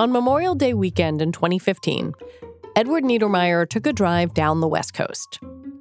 On 0.00 0.10
Memorial 0.10 0.54
Day 0.54 0.72
weekend 0.72 1.20
in 1.20 1.30
2015, 1.30 2.14
Edward 2.74 3.04
Niedermeyer 3.04 3.68
took 3.68 3.86
a 3.86 3.92
drive 3.92 4.32
down 4.32 4.60
the 4.60 4.66
West 4.66 4.94
Coast. 4.94 5.38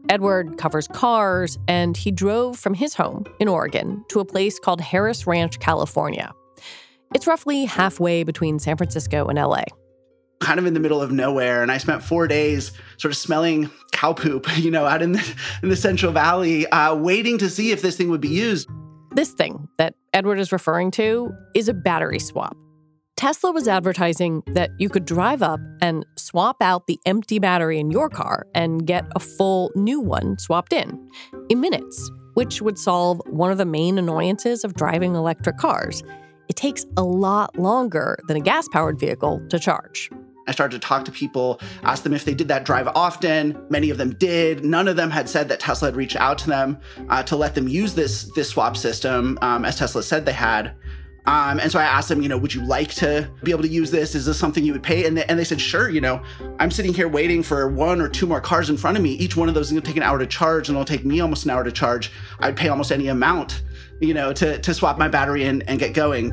Edward 0.10 0.58
covers 0.58 0.90
cars, 0.90 1.58
and 1.70 1.96
he 1.96 2.12
drove 2.12 2.60
from 2.60 2.74
his 2.74 2.96
home 2.96 3.24
in 3.40 3.48
Oregon 3.48 4.04
to 4.10 4.20
a 4.20 4.26
place 4.26 4.60
called 4.60 4.82
Harris 4.82 5.26
Ranch, 5.26 5.60
California. 5.60 6.34
It's 7.16 7.28
roughly 7.28 7.64
halfway 7.64 8.26
between 8.26 8.60
San 8.60 8.76
Francisco 8.76 9.28
and 9.28 9.40
LA. 9.40 9.64
Kind 10.42 10.60
of 10.60 10.66
in 10.66 10.74
the 10.74 10.82
middle 10.82 11.02
of 11.02 11.14
nowhere, 11.14 11.64
and 11.64 11.72
I 11.72 11.78
spent 11.78 12.04
four 12.04 12.28
days 12.28 12.74
sort 12.98 13.14
of 13.14 13.18
smelling 13.18 13.70
cow 13.94 14.12
poop, 14.12 14.48
you 14.58 14.70
know, 14.70 14.84
out 14.84 15.02
in 15.02 15.14
the 15.14 15.36
in 15.64 15.70
the 15.70 15.78
Central 15.78 16.12
Valley, 16.12 16.68
uh, 16.68 16.94
waiting 16.94 17.38
to 17.38 17.50
see 17.50 17.72
if 17.72 17.82
this 17.82 17.96
thing 17.96 18.10
would 18.10 18.20
be 18.20 18.28
used. 18.28 18.68
This 19.12 19.32
thing 19.32 19.70
that 19.78 19.96
Edward 20.14 20.42
is 20.42 20.52
referring 20.52 20.92
to 20.92 21.34
is 21.56 21.70
a 21.70 21.74
battery 21.74 22.20
swap. 22.20 22.58
Tesla 23.20 23.52
was 23.52 23.68
advertising 23.68 24.42
that 24.48 24.72
you 24.78 24.88
could 24.88 25.04
drive 25.04 25.44
up 25.44 25.60
and 25.82 26.06
swap 26.16 26.56
out 26.62 26.88
the 26.88 26.98
empty 27.06 27.38
battery 27.38 27.78
in 27.78 27.92
your 27.92 28.08
car 28.08 28.48
and 28.56 28.88
get 28.88 29.04
a 29.14 29.20
full 29.20 29.72
new 29.76 30.00
one 30.00 30.40
swapped 30.40 30.72
in 30.72 30.98
in 31.50 31.60
minutes, 31.60 32.10
which 32.36 32.62
would 32.62 32.80
solve 32.80 33.22
one 33.26 33.52
of 33.52 33.58
the 33.58 33.66
main 33.66 33.98
annoyances 33.98 34.64
of 34.64 34.74
driving 34.74 35.16
electric 35.16 35.58
cars. 35.58 36.02
It 36.48 36.56
takes 36.56 36.86
a 36.96 37.04
lot 37.04 37.60
longer 37.60 38.18
than 38.30 38.38
a 38.38 38.40
gas 38.40 38.70
powered 38.70 38.98
vehicle 38.98 39.46
to 39.50 39.60
charge. 39.60 40.10
I 40.48 40.52
started 40.52 40.82
to 40.82 40.88
talk 40.88 41.04
to 41.04 41.12
people, 41.12 41.60
asked 41.84 42.06
them 42.06 42.14
if 42.14 42.24
they 42.24 42.34
did 42.34 42.48
that 42.48 42.64
drive 42.64 42.88
often. 42.88 43.62
Many 43.70 43.90
of 43.90 43.98
them 43.98 44.16
did. 44.16 44.64
None 44.64 44.88
of 44.88 44.96
them 44.96 45.12
had 45.12 45.28
said 45.28 45.50
that 45.50 45.60
Tesla 45.60 45.90
had 45.90 45.98
reached 45.98 46.16
out 46.16 46.38
to 46.40 46.48
them 46.48 46.80
uh, 47.10 47.22
to 47.24 47.36
let 47.36 47.54
them 47.54 47.68
use 47.68 47.94
this 47.94 48.32
this 48.34 48.50
swap 48.50 48.78
system, 48.78 49.38
um, 49.42 49.66
as 49.66 49.76
Tesla 49.76 50.02
said 50.02 50.26
they 50.26 50.32
had. 50.32 50.74
Um, 51.30 51.60
and 51.60 51.72
so 51.72 51.78
I 51.78 51.84
asked 51.84 52.10
them, 52.10 52.24
you 52.24 52.28
know, 52.28 52.40
would 52.40 52.56
you 52.56 52.66
like 52.66 52.90
to 52.96 53.30
be 53.44 53.52
able 53.52 53.62
to 53.62 53.68
use 53.68 53.92
this? 53.92 54.16
Is 54.16 54.26
this 54.26 54.40
something 54.40 54.66
you 54.66 54.74
would 54.74 54.82
pay? 54.82 55.06
And 55.06 55.16
they, 55.16 55.26
and 55.26 55.38
they 55.38 55.44
said, 55.44 55.62
sure. 55.62 55.88
You 55.88 56.02
know, 56.02 56.24
I'm 56.58 56.72
sitting 56.72 56.92
here 56.92 57.08
waiting 57.08 57.44
for 57.44 57.70
one 57.70 58.02
or 58.02 58.10
two 58.10 58.26
more 58.26 58.42
cars 58.42 58.68
in 58.68 58.78
front 58.78 58.98
of 58.98 59.04
me. 59.04 59.12
Each 59.12 59.38
one 59.38 59.48
of 59.48 59.54
those 59.54 59.68
is 59.68 59.74
going 59.74 59.84
to 59.84 59.88
take 59.88 59.98
an 59.98 60.02
hour 60.02 60.18
to 60.18 60.26
charge, 60.26 60.70
and 60.70 60.76
it'll 60.76 60.86
take 60.86 61.06
me 61.06 61.20
almost 61.20 61.46
an 61.46 61.52
hour 61.52 61.64
to 61.64 61.72
charge. 61.72 62.12
I'd 62.40 62.58
pay 62.58 62.70
almost 62.70 62.92
any 62.92 63.10
amount, 63.10 63.62
you 64.02 64.16
know, 64.16 64.34
to 64.34 64.58
to 64.58 64.74
swap 64.74 64.98
my 64.98 65.08
battery 65.08 65.44
in 65.44 65.62
and 65.64 65.78
get 65.78 65.94
going. 65.94 66.32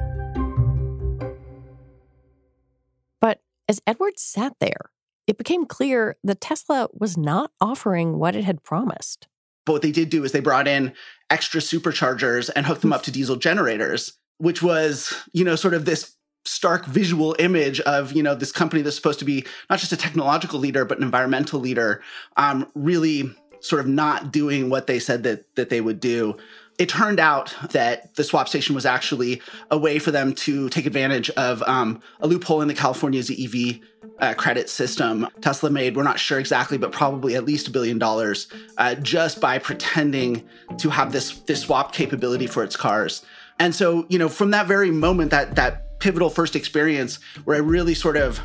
But 3.20 3.42
as 3.68 3.82
Edward 3.86 4.18
sat 4.18 4.54
there, 4.60 4.92
it 5.26 5.36
became 5.36 5.66
clear 5.66 6.16
that 6.24 6.40
Tesla 6.40 6.88
was 6.94 7.18
not 7.18 7.50
offering 7.60 8.18
what 8.18 8.34
it 8.34 8.44
had 8.44 8.62
promised. 8.62 9.28
But 9.66 9.74
what 9.74 9.82
they 9.82 9.92
did 9.92 10.08
do 10.08 10.24
is 10.24 10.32
they 10.32 10.40
brought 10.40 10.66
in 10.66 10.94
extra 11.28 11.60
superchargers 11.60 12.48
and 12.56 12.64
hooked 12.64 12.80
them 12.80 12.94
up 12.94 13.02
to 13.02 13.10
diesel 13.10 13.36
generators 13.36 14.14
which 14.38 14.62
was, 14.62 15.14
you 15.32 15.44
know, 15.44 15.56
sort 15.56 15.74
of 15.74 15.84
this 15.84 16.14
stark 16.44 16.86
visual 16.86 17.34
image 17.38 17.80
of, 17.80 18.12
you 18.12 18.22
know, 18.22 18.34
this 18.34 18.52
company 18.52 18.82
that's 18.82 18.96
supposed 18.96 19.18
to 19.18 19.24
be 19.24 19.44
not 19.68 19.78
just 19.78 19.92
a 19.92 19.96
technological 19.96 20.58
leader, 20.58 20.84
but 20.84 20.98
an 20.98 21.04
environmental 21.04 21.60
leader, 21.60 22.02
um, 22.36 22.70
really 22.74 23.34
sort 23.60 23.80
of 23.80 23.86
not 23.86 24.32
doing 24.32 24.70
what 24.70 24.86
they 24.86 24.98
said 24.98 25.22
that 25.24 25.54
that 25.56 25.70
they 25.70 25.80
would 25.80 26.00
do. 26.00 26.36
It 26.78 26.90
turned 26.90 27.18
out 27.18 27.54
that 27.70 28.14
the 28.16 28.24
swap 28.24 28.48
station 28.48 28.74
was 28.74 28.84
actually 28.84 29.40
a 29.70 29.78
way 29.78 29.98
for 29.98 30.10
them 30.10 30.34
to 30.34 30.68
take 30.68 30.84
advantage 30.84 31.30
of 31.30 31.62
um, 31.62 32.02
a 32.20 32.26
loophole 32.26 32.60
in 32.60 32.68
the 32.68 32.74
California's 32.74 33.30
EV 33.30 33.80
uh, 34.18 34.34
credit 34.34 34.68
system. 34.68 35.26
Tesla 35.40 35.70
made, 35.70 35.96
we're 35.96 36.02
not 36.02 36.18
sure 36.18 36.38
exactly, 36.38 36.76
but 36.76 36.92
probably 36.92 37.34
at 37.34 37.46
least 37.46 37.68
a 37.68 37.70
billion 37.70 37.98
dollars 37.98 38.48
uh, 38.76 38.94
just 38.96 39.40
by 39.40 39.58
pretending 39.58 40.46
to 40.76 40.90
have 40.90 41.12
this 41.12 41.38
this 41.40 41.62
swap 41.62 41.92
capability 41.92 42.46
for 42.46 42.62
its 42.62 42.76
cars. 42.76 43.24
And 43.58 43.74
so, 43.74 44.06
you 44.08 44.18
know, 44.18 44.28
from 44.28 44.50
that 44.50 44.66
very 44.66 44.90
moment, 44.90 45.30
that 45.30 45.56
that 45.56 45.98
pivotal 45.98 46.30
first 46.30 46.54
experience 46.54 47.18
where 47.44 47.56
I 47.56 47.60
really 47.60 47.94
sort 47.94 48.16
of 48.16 48.40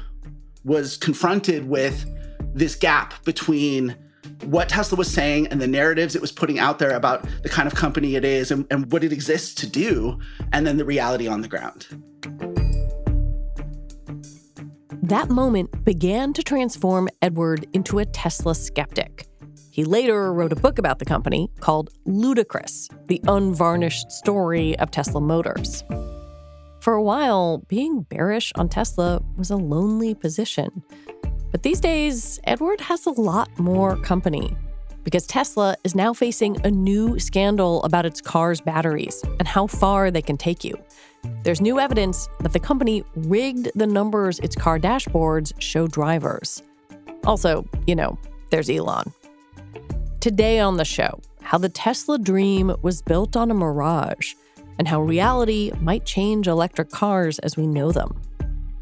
was 0.63 0.97
confronted 0.97 1.67
with 1.67 2.05
this 2.53 2.75
gap 2.75 3.23
between 3.25 3.95
what 4.43 4.69
Tesla 4.69 4.97
was 4.97 5.11
saying 5.11 5.47
and 5.47 5.61
the 5.61 5.67
narratives 5.67 6.15
it 6.15 6.21
was 6.21 6.31
putting 6.31 6.59
out 6.59 6.79
there 6.79 6.91
about 6.91 7.27
the 7.43 7.49
kind 7.49 7.67
of 7.67 7.75
company 7.75 8.15
it 8.15 8.25
is 8.25 8.51
and, 8.51 8.65
and 8.71 8.91
what 8.91 9.03
it 9.03 9.11
exists 9.11 9.53
to 9.55 9.67
do, 9.67 10.19
and 10.53 10.65
then 10.65 10.77
the 10.77 10.85
reality 10.85 11.27
on 11.27 11.41
the 11.41 11.47
ground. 11.47 11.87
That 15.03 15.29
moment 15.29 15.83
began 15.83 16.31
to 16.33 16.43
transform 16.43 17.09
Edward 17.21 17.67
into 17.73 17.99
a 17.99 18.05
Tesla 18.05 18.55
skeptic. 18.55 19.27
He 19.81 19.85
later 19.85 20.31
wrote 20.31 20.51
a 20.51 20.55
book 20.55 20.77
about 20.77 20.99
the 20.99 21.05
company 21.05 21.49
called 21.59 21.89
Ludicrous 22.05 22.87
The 23.07 23.19
Unvarnished 23.27 24.11
Story 24.11 24.77
of 24.77 24.91
Tesla 24.91 25.19
Motors. 25.19 25.83
For 26.81 26.93
a 26.93 27.01
while, 27.01 27.63
being 27.67 28.03
bearish 28.03 28.51
on 28.53 28.69
Tesla 28.69 29.23
was 29.37 29.49
a 29.49 29.55
lonely 29.55 30.13
position. 30.13 30.83
But 31.49 31.63
these 31.63 31.79
days, 31.79 32.39
Edward 32.43 32.79
has 32.81 33.07
a 33.07 33.09
lot 33.09 33.49
more 33.57 33.97
company 34.03 34.55
because 35.03 35.25
Tesla 35.25 35.75
is 35.83 35.95
now 35.95 36.13
facing 36.13 36.63
a 36.63 36.69
new 36.69 37.17
scandal 37.17 37.81
about 37.81 38.05
its 38.05 38.21
car's 38.21 38.61
batteries 38.61 39.19
and 39.39 39.47
how 39.47 39.65
far 39.65 40.11
they 40.11 40.21
can 40.21 40.37
take 40.37 40.63
you. 40.63 40.75
There's 41.41 41.59
new 41.59 41.79
evidence 41.79 42.29
that 42.41 42.53
the 42.53 42.59
company 42.59 43.03
rigged 43.15 43.71
the 43.73 43.87
numbers 43.87 44.37
its 44.41 44.55
car 44.55 44.77
dashboards 44.77 45.59
show 45.59 45.87
drivers. 45.87 46.61
Also, 47.25 47.65
you 47.87 47.95
know, 47.95 48.19
there's 48.51 48.69
Elon. 48.69 49.11
Today 50.21 50.59
on 50.59 50.77
the 50.77 50.85
show, 50.85 51.19
how 51.41 51.57
the 51.57 51.67
Tesla 51.67 52.19
dream 52.19 52.75
was 52.83 53.01
built 53.01 53.35
on 53.35 53.49
a 53.49 53.55
mirage 53.55 54.35
and 54.77 54.87
how 54.87 55.01
reality 55.01 55.71
might 55.81 56.05
change 56.05 56.47
electric 56.47 56.91
cars 56.91 57.39
as 57.39 57.57
we 57.57 57.65
know 57.65 57.91
them. 57.91 58.21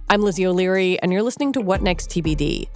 I'm 0.09 0.21
Lizzie 0.21 0.45
O'Leary, 0.45 0.99
and 0.99 1.13
you're 1.13 1.23
listening 1.23 1.53
to 1.53 1.61
What 1.61 1.81
Next 1.81 2.09
TBD, 2.09 2.67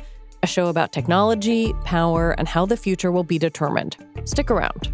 a 0.44 0.48
show 0.48 0.68
about 0.68 0.94
technology, 0.94 1.74
power, 1.84 2.32
and 2.38 2.48
how 2.48 2.66
the 2.66 2.78
future 2.78 3.12
will 3.12 3.26
be 3.26 3.38
determined. 3.38 3.98
Stick 4.24 4.50
around. 4.50 4.94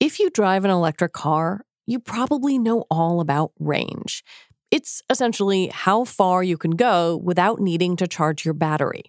If 0.00 0.18
you 0.18 0.30
drive 0.30 0.64
an 0.64 0.70
electric 0.70 1.12
car, 1.12 1.60
you 1.86 2.00
probably 2.00 2.58
know 2.58 2.86
all 2.90 3.20
about 3.20 3.52
range. 3.58 4.24
It's 4.70 5.02
essentially 5.10 5.66
how 5.66 6.04
far 6.04 6.42
you 6.42 6.56
can 6.56 6.70
go 6.70 7.18
without 7.22 7.60
needing 7.60 7.96
to 7.96 8.08
charge 8.08 8.42
your 8.42 8.54
battery. 8.54 9.02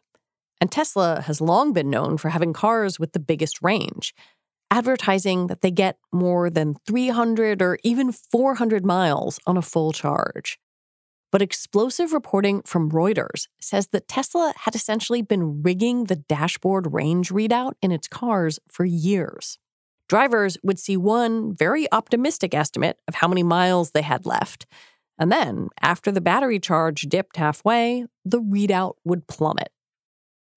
And 0.59 0.69
Tesla 0.69 1.21
has 1.21 1.39
long 1.39 1.71
been 1.71 1.89
known 1.89 2.17
for 2.17 2.27
having 2.27 2.51
cars 2.51 2.99
with 2.99 3.13
the 3.13 3.21
biggest 3.21 3.61
range, 3.61 4.13
advertising 4.69 5.47
that 5.47 5.61
they 5.61 5.71
get 5.71 5.97
more 6.11 6.49
than 6.49 6.75
300 6.85 7.61
or 7.61 7.77
even 7.85 8.11
400 8.11 8.85
miles 8.85 9.39
on 9.47 9.55
a 9.55 9.61
full 9.61 9.93
charge. 9.93 10.59
But 11.31 11.41
explosive 11.41 12.11
reporting 12.11 12.63
from 12.63 12.91
Reuters 12.91 13.47
says 13.61 13.87
that 13.93 14.09
Tesla 14.09 14.53
had 14.57 14.75
essentially 14.75 15.21
been 15.21 15.63
rigging 15.63 16.05
the 16.05 16.17
dashboard 16.17 16.91
range 16.91 17.29
readout 17.29 17.75
in 17.81 17.93
its 17.93 18.09
cars 18.09 18.59
for 18.67 18.83
years. 18.83 19.57
Drivers 20.11 20.57
would 20.61 20.77
see 20.77 20.97
one 20.97 21.55
very 21.55 21.89
optimistic 21.93 22.53
estimate 22.53 22.97
of 23.07 23.15
how 23.15 23.29
many 23.29 23.43
miles 23.43 23.91
they 23.91 24.01
had 24.01 24.25
left. 24.25 24.65
And 25.17 25.31
then, 25.31 25.69
after 25.79 26.11
the 26.11 26.19
battery 26.19 26.59
charge 26.59 27.03
dipped 27.03 27.37
halfway, 27.37 28.05
the 28.25 28.41
readout 28.41 28.95
would 29.05 29.25
plummet. 29.27 29.69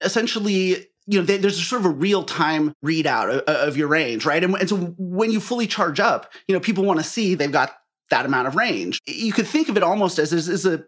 Essentially, 0.03 0.89
you 1.06 1.21
know, 1.21 1.23
there's 1.23 1.65
sort 1.65 1.83
of 1.83 1.87
a 1.87 1.95
real 1.95 2.25
time 2.25 2.75
readout 2.85 3.45
of, 3.45 3.77
your 3.77 3.87
range, 3.87 4.27
right? 4.27 4.43
And, 4.43 4.69
so 4.69 4.77
when 4.99 5.31
you 5.31 5.39
fully 5.39 5.69
charge 5.69 6.00
up, 6.00 6.33
you 6.49 6.53
know, 6.53 6.59
people 6.59 6.83
want 6.83 6.99
to 6.99 7.05
see 7.05 7.37
they've 7.37 7.53
got 7.53 7.77
that 8.11 8.27
amount 8.27 8.49
of 8.49 8.57
range. 8.57 8.99
You 9.07 9.33
could 9.33 9.47
think 9.47 9.69
of 9.69 9.77
it 9.77 9.85
almost 9.85 10.19
as, 10.19 10.33
as 10.33 10.67
a 10.67 10.83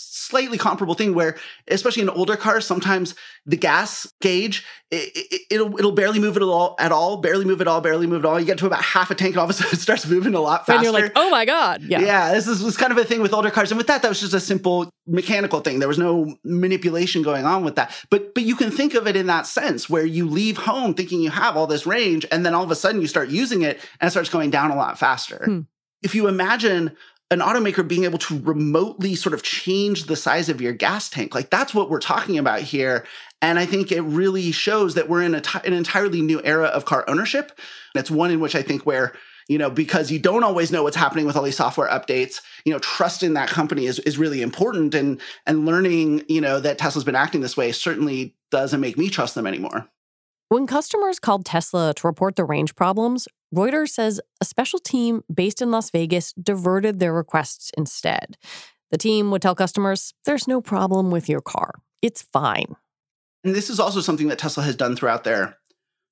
slightly 0.00 0.56
comparable 0.56 0.94
thing 0.94 1.14
where 1.14 1.36
especially 1.68 2.02
in 2.02 2.08
older 2.08 2.36
cars 2.36 2.66
sometimes 2.66 3.14
the 3.44 3.56
gas 3.56 4.12
gauge 4.20 4.64
it, 4.90 5.60
will 5.60 5.74
it, 5.74 5.78
it'll 5.80 5.92
barely 5.92 6.18
move 6.18 6.36
it 6.36 6.42
at 6.42 6.48
all 6.48 6.74
at 6.78 6.90
all 6.90 7.18
barely 7.18 7.44
move 7.44 7.60
at 7.60 7.68
all 7.68 7.80
barely 7.80 8.06
move 8.06 8.24
at 8.24 8.28
all. 8.28 8.40
You 8.40 8.46
get 8.46 8.58
to 8.58 8.66
about 8.66 8.82
half 8.82 9.10
a 9.10 9.14
tank 9.14 9.34
and 9.34 9.38
all 9.38 9.44
of 9.44 9.50
a 9.50 9.52
sudden 9.54 9.72
it 9.72 9.80
starts 9.80 10.06
moving 10.06 10.34
a 10.34 10.40
lot 10.40 10.66
faster 10.66 10.72
and 10.74 10.82
you're 10.82 10.92
like 10.92 11.12
oh 11.16 11.30
my 11.30 11.44
god. 11.44 11.82
Yeah. 11.82 12.00
Yeah 12.00 12.32
this 12.32 12.48
is 12.48 12.62
was 12.62 12.76
kind 12.76 12.92
of 12.92 12.98
a 12.98 13.04
thing 13.04 13.20
with 13.20 13.32
older 13.32 13.50
cars 13.50 13.70
and 13.70 13.78
with 13.78 13.86
that 13.88 14.02
that 14.02 14.08
was 14.08 14.20
just 14.20 14.34
a 14.34 14.40
simple 14.40 14.90
mechanical 15.06 15.60
thing. 15.60 15.78
There 15.78 15.88
was 15.88 15.98
no 15.98 16.36
manipulation 16.44 17.22
going 17.22 17.44
on 17.44 17.64
with 17.64 17.76
that. 17.76 17.94
But 18.10 18.34
but 18.34 18.44
you 18.44 18.56
can 18.56 18.70
think 18.70 18.94
of 18.94 19.06
it 19.06 19.16
in 19.16 19.26
that 19.26 19.46
sense 19.46 19.90
where 19.90 20.04
you 20.04 20.28
leave 20.28 20.56
home 20.56 20.94
thinking 20.94 21.20
you 21.20 21.30
have 21.30 21.56
all 21.56 21.66
this 21.66 21.86
range 21.86 22.24
and 22.32 22.46
then 22.46 22.54
all 22.54 22.64
of 22.64 22.70
a 22.70 22.76
sudden 22.76 23.00
you 23.00 23.06
start 23.06 23.28
using 23.28 23.62
it 23.62 23.80
and 24.00 24.08
it 24.08 24.10
starts 24.10 24.30
going 24.30 24.50
down 24.50 24.70
a 24.70 24.76
lot 24.76 24.98
faster. 24.98 25.42
Hmm. 25.44 25.60
if 26.02 26.14
you 26.14 26.28
imagine 26.28 26.96
an 27.30 27.38
automaker 27.40 27.86
being 27.86 28.04
able 28.04 28.18
to 28.18 28.40
remotely 28.40 29.14
sort 29.14 29.34
of 29.34 29.42
change 29.42 30.04
the 30.04 30.16
size 30.16 30.48
of 30.48 30.60
your 30.60 30.72
gas 30.72 31.08
tank. 31.08 31.34
Like 31.34 31.50
that's 31.50 31.72
what 31.72 31.88
we're 31.88 32.00
talking 32.00 32.38
about 32.38 32.62
here. 32.62 33.06
And 33.40 33.58
I 33.58 33.66
think 33.66 33.92
it 33.92 34.02
really 34.02 34.50
shows 34.50 34.94
that 34.94 35.08
we're 35.08 35.22
in 35.22 35.34
a 35.34 35.40
t- 35.40 35.60
an 35.64 35.72
entirely 35.72 36.22
new 36.22 36.40
era 36.42 36.66
of 36.66 36.84
car 36.84 37.04
ownership. 37.08 37.58
It's 37.94 38.10
one 38.10 38.30
in 38.30 38.40
which 38.40 38.56
I 38.56 38.62
think 38.62 38.84
where 38.84 39.14
you 39.48 39.58
know 39.58 39.70
because 39.70 40.10
you 40.10 40.18
don't 40.18 40.44
always 40.44 40.70
know 40.70 40.82
what's 40.82 40.96
happening 40.96 41.26
with 41.26 41.36
all 41.36 41.42
these 41.42 41.56
software 41.56 41.88
updates 41.88 42.40
you 42.64 42.72
know 42.72 42.78
trust 42.78 43.22
in 43.22 43.34
that 43.34 43.48
company 43.48 43.86
is, 43.86 43.98
is 44.00 44.16
really 44.16 44.42
important 44.42 44.94
and 44.94 45.20
and 45.44 45.66
learning 45.66 46.22
you 46.28 46.40
know 46.40 46.60
that 46.60 46.78
tesla's 46.78 47.04
been 47.04 47.16
acting 47.16 47.40
this 47.40 47.56
way 47.56 47.72
certainly 47.72 48.36
doesn't 48.52 48.80
make 48.80 48.96
me 48.96 49.10
trust 49.10 49.34
them 49.34 49.48
anymore 49.48 49.88
when 50.50 50.66
customers 50.66 51.18
called 51.18 51.44
tesla 51.44 51.94
to 51.94 52.06
report 52.06 52.36
the 52.36 52.44
range 52.44 52.76
problems 52.76 53.26
Reuters 53.54 53.88
says 53.88 54.20
a 54.40 54.44
special 54.44 54.78
team 54.78 55.24
based 55.32 55.60
in 55.60 55.70
Las 55.70 55.90
Vegas 55.90 56.32
diverted 56.32 57.00
their 57.00 57.12
requests 57.12 57.72
instead. 57.76 58.36
The 58.90 58.98
team 58.98 59.30
would 59.30 59.42
tell 59.42 59.54
customers, 59.54 60.14
there's 60.24 60.46
no 60.46 60.60
problem 60.60 61.10
with 61.10 61.28
your 61.28 61.40
car. 61.40 61.74
It's 62.02 62.22
fine. 62.22 62.76
And 63.44 63.54
this 63.54 63.70
is 63.70 63.80
also 63.80 64.00
something 64.00 64.28
that 64.28 64.38
Tesla 64.38 64.62
has 64.64 64.76
done 64.76 64.96
throughout 64.96 65.24
their 65.24 65.56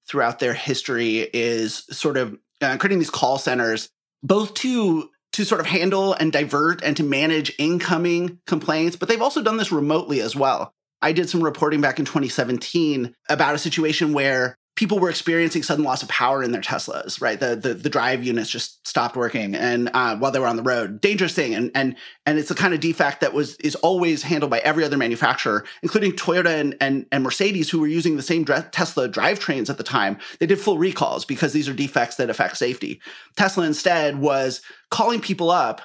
throughout 0.08 0.38
their 0.38 0.54
history 0.54 1.28
is 1.34 1.84
sort 1.90 2.16
of 2.16 2.36
uh, 2.62 2.78
creating 2.78 2.98
these 2.98 3.10
call 3.10 3.38
centers 3.38 3.90
both 4.22 4.54
to 4.54 5.10
to 5.32 5.44
sort 5.44 5.60
of 5.60 5.66
handle 5.66 6.14
and 6.14 6.32
divert 6.32 6.82
and 6.82 6.96
to 6.96 7.04
manage 7.04 7.54
incoming 7.58 8.40
complaints, 8.46 8.96
but 8.96 9.08
they've 9.08 9.22
also 9.22 9.42
done 9.42 9.58
this 9.58 9.70
remotely 9.70 10.20
as 10.20 10.34
well. 10.34 10.74
I 11.00 11.12
did 11.12 11.28
some 11.28 11.42
reporting 11.42 11.80
back 11.80 11.98
in 11.98 12.04
2017 12.04 13.14
about 13.28 13.54
a 13.54 13.58
situation 13.58 14.12
where 14.12 14.56
people 14.78 15.00
were 15.00 15.10
experiencing 15.10 15.60
sudden 15.60 15.84
loss 15.84 16.04
of 16.04 16.08
power 16.08 16.40
in 16.40 16.52
their 16.52 16.60
Teslas, 16.60 17.20
right? 17.20 17.40
The 17.40 17.56
the, 17.56 17.74
the 17.74 17.90
drive 17.90 18.22
units 18.22 18.48
just 18.48 18.86
stopped 18.86 19.16
working, 19.16 19.56
and 19.56 19.90
uh, 19.92 20.16
while 20.16 20.30
they 20.30 20.38
were 20.38 20.46
on 20.46 20.54
the 20.54 20.62
road, 20.62 21.00
dangerous 21.00 21.34
thing, 21.34 21.52
and 21.52 21.72
and 21.74 21.96
and 22.24 22.38
it's 22.38 22.52
a 22.52 22.54
kind 22.54 22.72
of 22.72 22.78
defect 22.78 23.20
that 23.20 23.32
was 23.32 23.56
is 23.56 23.74
always 23.76 24.22
handled 24.22 24.50
by 24.50 24.60
every 24.60 24.84
other 24.84 24.96
manufacturer, 24.96 25.64
including 25.82 26.12
Toyota 26.12 26.60
and 26.60 26.76
and, 26.80 27.06
and 27.10 27.24
Mercedes, 27.24 27.68
who 27.70 27.80
were 27.80 27.88
using 27.88 28.16
the 28.16 28.22
same 28.22 28.44
Tesla 28.44 29.08
drivetrains 29.08 29.68
at 29.68 29.78
the 29.78 29.82
time. 29.82 30.16
They 30.38 30.46
did 30.46 30.60
full 30.60 30.78
recalls 30.78 31.24
because 31.24 31.52
these 31.52 31.68
are 31.68 31.74
defects 31.74 32.14
that 32.16 32.30
affect 32.30 32.56
safety. 32.56 33.00
Tesla 33.36 33.64
instead 33.64 34.20
was 34.20 34.62
calling 34.92 35.20
people 35.20 35.50
up 35.50 35.82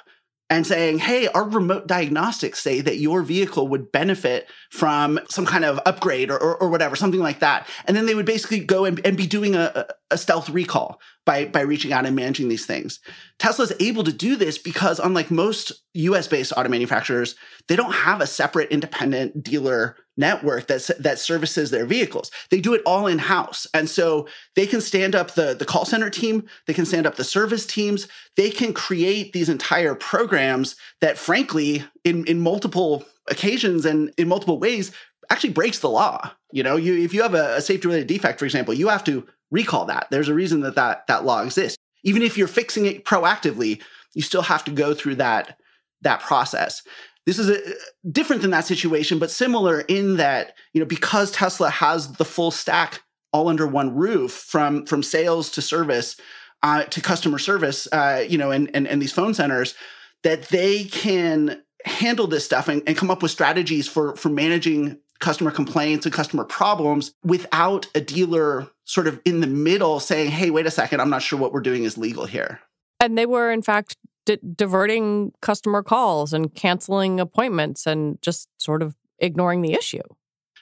and 0.54 0.66
saying, 0.66 0.98
hey, 0.98 1.26
our 1.28 1.48
remote 1.48 1.88
diagnostics 1.88 2.60
say 2.60 2.80
that 2.80 2.98
your 2.98 3.22
vehicle 3.22 3.66
would 3.66 3.90
benefit 3.90 4.48
from 4.70 5.18
some 5.28 5.44
kind 5.44 5.64
of 5.64 5.80
upgrade 5.84 6.30
or, 6.30 6.38
or, 6.38 6.56
or 6.56 6.68
whatever, 6.68 6.94
something 6.94 7.20
like 7.20 7.40
that. 7.40 7.66
And 7.86 7.96
then 7.96 8.06
they 8.06 8.14
would 8.14 8.26
basically 8.26 8.60
go 8.60 8.84
and, 8.84 9.04
and 9.04 9.16
be 9.16 9.26
doing 9.26 9.56
a, 9.56 9.86
a 10.14 10.18
stealth 10.18 10.48
recall 10.48 11.00
by, 11.26 11.44
by 11.44 11.60
reaching 11.60 11.92
out 11.92 12.06
and 12.06 12.16
managing 12.16 12.48
these 12.48 12.66
things. 12.66 13.00
Tesla 13.38 13.64
is 13.64 13.74
able 13.80 14.04
to 14.04 14.12
do 14.12 14.36
this 14.36 14.58
because, 14.58 14.98
unlike 14.98 15.30
most 15.30 15.72
US 15.94 16.28
based 16.28 16.52
auto 16.56 16.68
manufacturers, 16.68 17.34
they 17.68 17.76
don't 17.76 17.92
have 17.92 18.20
a 18.20 18.26
separate 18.26 18.70
independent 18.70 19.42
dealer 19.42 19.96
network 20.16 20.68
that, 20.68 20.88
that 20.98 21.18
services 21.18 21.70
their 21.70 21.86
vehicles. 21.86 22.30
They 22.50 22.60
do 22.60 22.74
it 22.74 22.82
all 22.86 23.06
in 23.06 23.18
house. 23.18 23.66
And 23.74 23.90
so 23.90 24.28
they 24.54 24.66
can 24.66 24.80
stand 24.80 25.14
up 25.14 25.32
the, 25.32 25.54
the 25.54 25.64
call 25.64 25.84
center 25.84 26.10
team, 26.10 26.46
they 26.66 26.74
can 26.74 26.86
stand 26.86 27.06
up 27.06 27.16
the 27.16 27.24
service 27.24 27.66
teams, 27.66 28.06
they 28.36 28.50
can 28.50 28.72
create 28.72 29.32
these 29.32 29.48
entire 29.48 29.94
programs 29.94 30.76
that, 31.00 31.18
frankly, 31.18 31.84
in, 32.04 32.24
in 32.26 32.40
multiple 32.40 33.04
occasions 33.28 33.84
and 33.84 34.12
in 34.16 34.28
multiple 34.28 34.58
ways, 34.58 34.92
actually 35.30 35.50
breaks 35.50 35.78
the 35.78 35.90
law. 35.90 36.30
You 36.52 36.62
know, 36.62 36.76
you 36.76 37.02
if 37.02 37.12
you 37.14 37.22
have 37.22 37.34
a, 37.34 37.56
a 37.56 37.60
safety 37.60 37.88
related 37.88 38.06
defect, 38.06 38.38
for 38.38 38.44
example, 38.44 38.74
you 38.74 38.88
have 38.88 39.04
to 39.04 39.26
recall 39.54 39.86
that. 39.86 40.08
There's 40.10 40.28
a 40.28 40.34
reason 40.34 40.60
that, 40.60 40.74
that 40.74 41.06
that 41.06 41.24
law 41.24 41.42
exists. 41.42 41.78
Even 42.02 42.22
if 42.22 42.36
you're 42.36 42.48
fixing 42.48 42.84
it 42.86 43.04
proactively, 43.04 43.80
you 44.12 44.22
still 44.22 44.42
have 44.42 44.64
to 44.64 44.70
go 44.70 44.92
through 44.92 45.16
that 45.16 45.58
that 46.02 46.20
process. 46.20 46.82
This 47.24 47.38
is 47.38 47.48
a, 47.48 47.58
different 48.10 48.42
than 48.42 48.50
that 48.50 48.66
situation, 48.66 49.18
but 49.18 49.30
similar 49.30 49.80
in 49.80 50.16
that 50.16 50.54
you 50.72 50.80
know 50.80 50.86
because 50.86 51.30
Tesla 51.30 51.70
has 51.70 52.12
the 52.14 52.24
full 52.24 52.50
stack 52.50 53.00
all 53.32 53.48
under 53.48 53.66
one 53.66 53.94
roof, 53.94 54.32
from 54.32 54.86
from 54.86 55.02
sales 55.02 55.50
to 55.50 55.62
service 55.62 56.16
uh, 56.62 56.84
to 56.84 57.00
customer 57.00 57.38
service, 57.38 57.86
uh, 57.92 58.24
you 58.26 58.38
know, 58.38 58.50
and, 58.50 58.70
and 58.74 58.88
and 58.88 59.02
these 59.02 59.12
phone 59.12 59.34
centers, 59.34 59.74
that 60.22 60.48
they 60.48 60.84
can 60.84 61.62
handle 61.84 62.26
this 62.26 62.44
stuff 62.44 62.68
and, 62.68 62.82
and 62.86 62.96
come 62.96 63.10
up 63.10 63.22
with 63.22 63.30
strategies 63.30 63.86
for 63.86 64.16
for 64.16 64.30
managing 64.30 64.98
customer 65.24 65.50
complaints 65.50 66.04
and 66.04 66.14
customer 66.14 66.44
problems 66.44 67.14
without 67.24 67.86
a 67.94 68.00
dealer 68.00 68.68
sort 68.84 69.06
of 69.06 69.20
in 69.24 69.40
the 69.40 69.46
middle 69.46 69.98
saying, 69.98 70.30
hey, 70.30 70.50
wait 70.50 70.66
a 70.66 70.70
second, 70.70 71.00
I'm 71.00 71.10
not 71.10 71.22
sure 71.22 71.38
what 71.38 71.52
we're 71.52 71.60
doing 71.60 71.84
is 71.84 71.96
legal 71.96 72.26
here. 72.26 72.60
And 73.00 73.16
they 73.16 73.24
were, 73.24 73.50
in 73.50 73.62
fact, 73.62 73.96
di- 74.26 74.38
diverting 74.54 75.32
customer 75.40 75.82
calls 75.82 76.32
and 76.34 76.54
canceling 76.54 77.20
appointments 77.20 77.86
and 77.86 78.20
just 78.20 78.48
sort 78.58 78.82
of 78.82 78.94
ignoring 79.18 79.62
the 79.62 79.72
issue. 79.72 80.02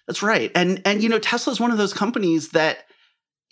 That's 0.07 0.23
right. 0.23 0.51
And 0.55 0.81
and 0.85 1.03
you 1.03 1.09
know 1.09 1.19
Tesla 1.19 1.53
is 1.53 1.61
one 1.61 1.71
of 1.71 1.79
those 1.79 1.93
companies 1.93 2.51
that 2.51 2.85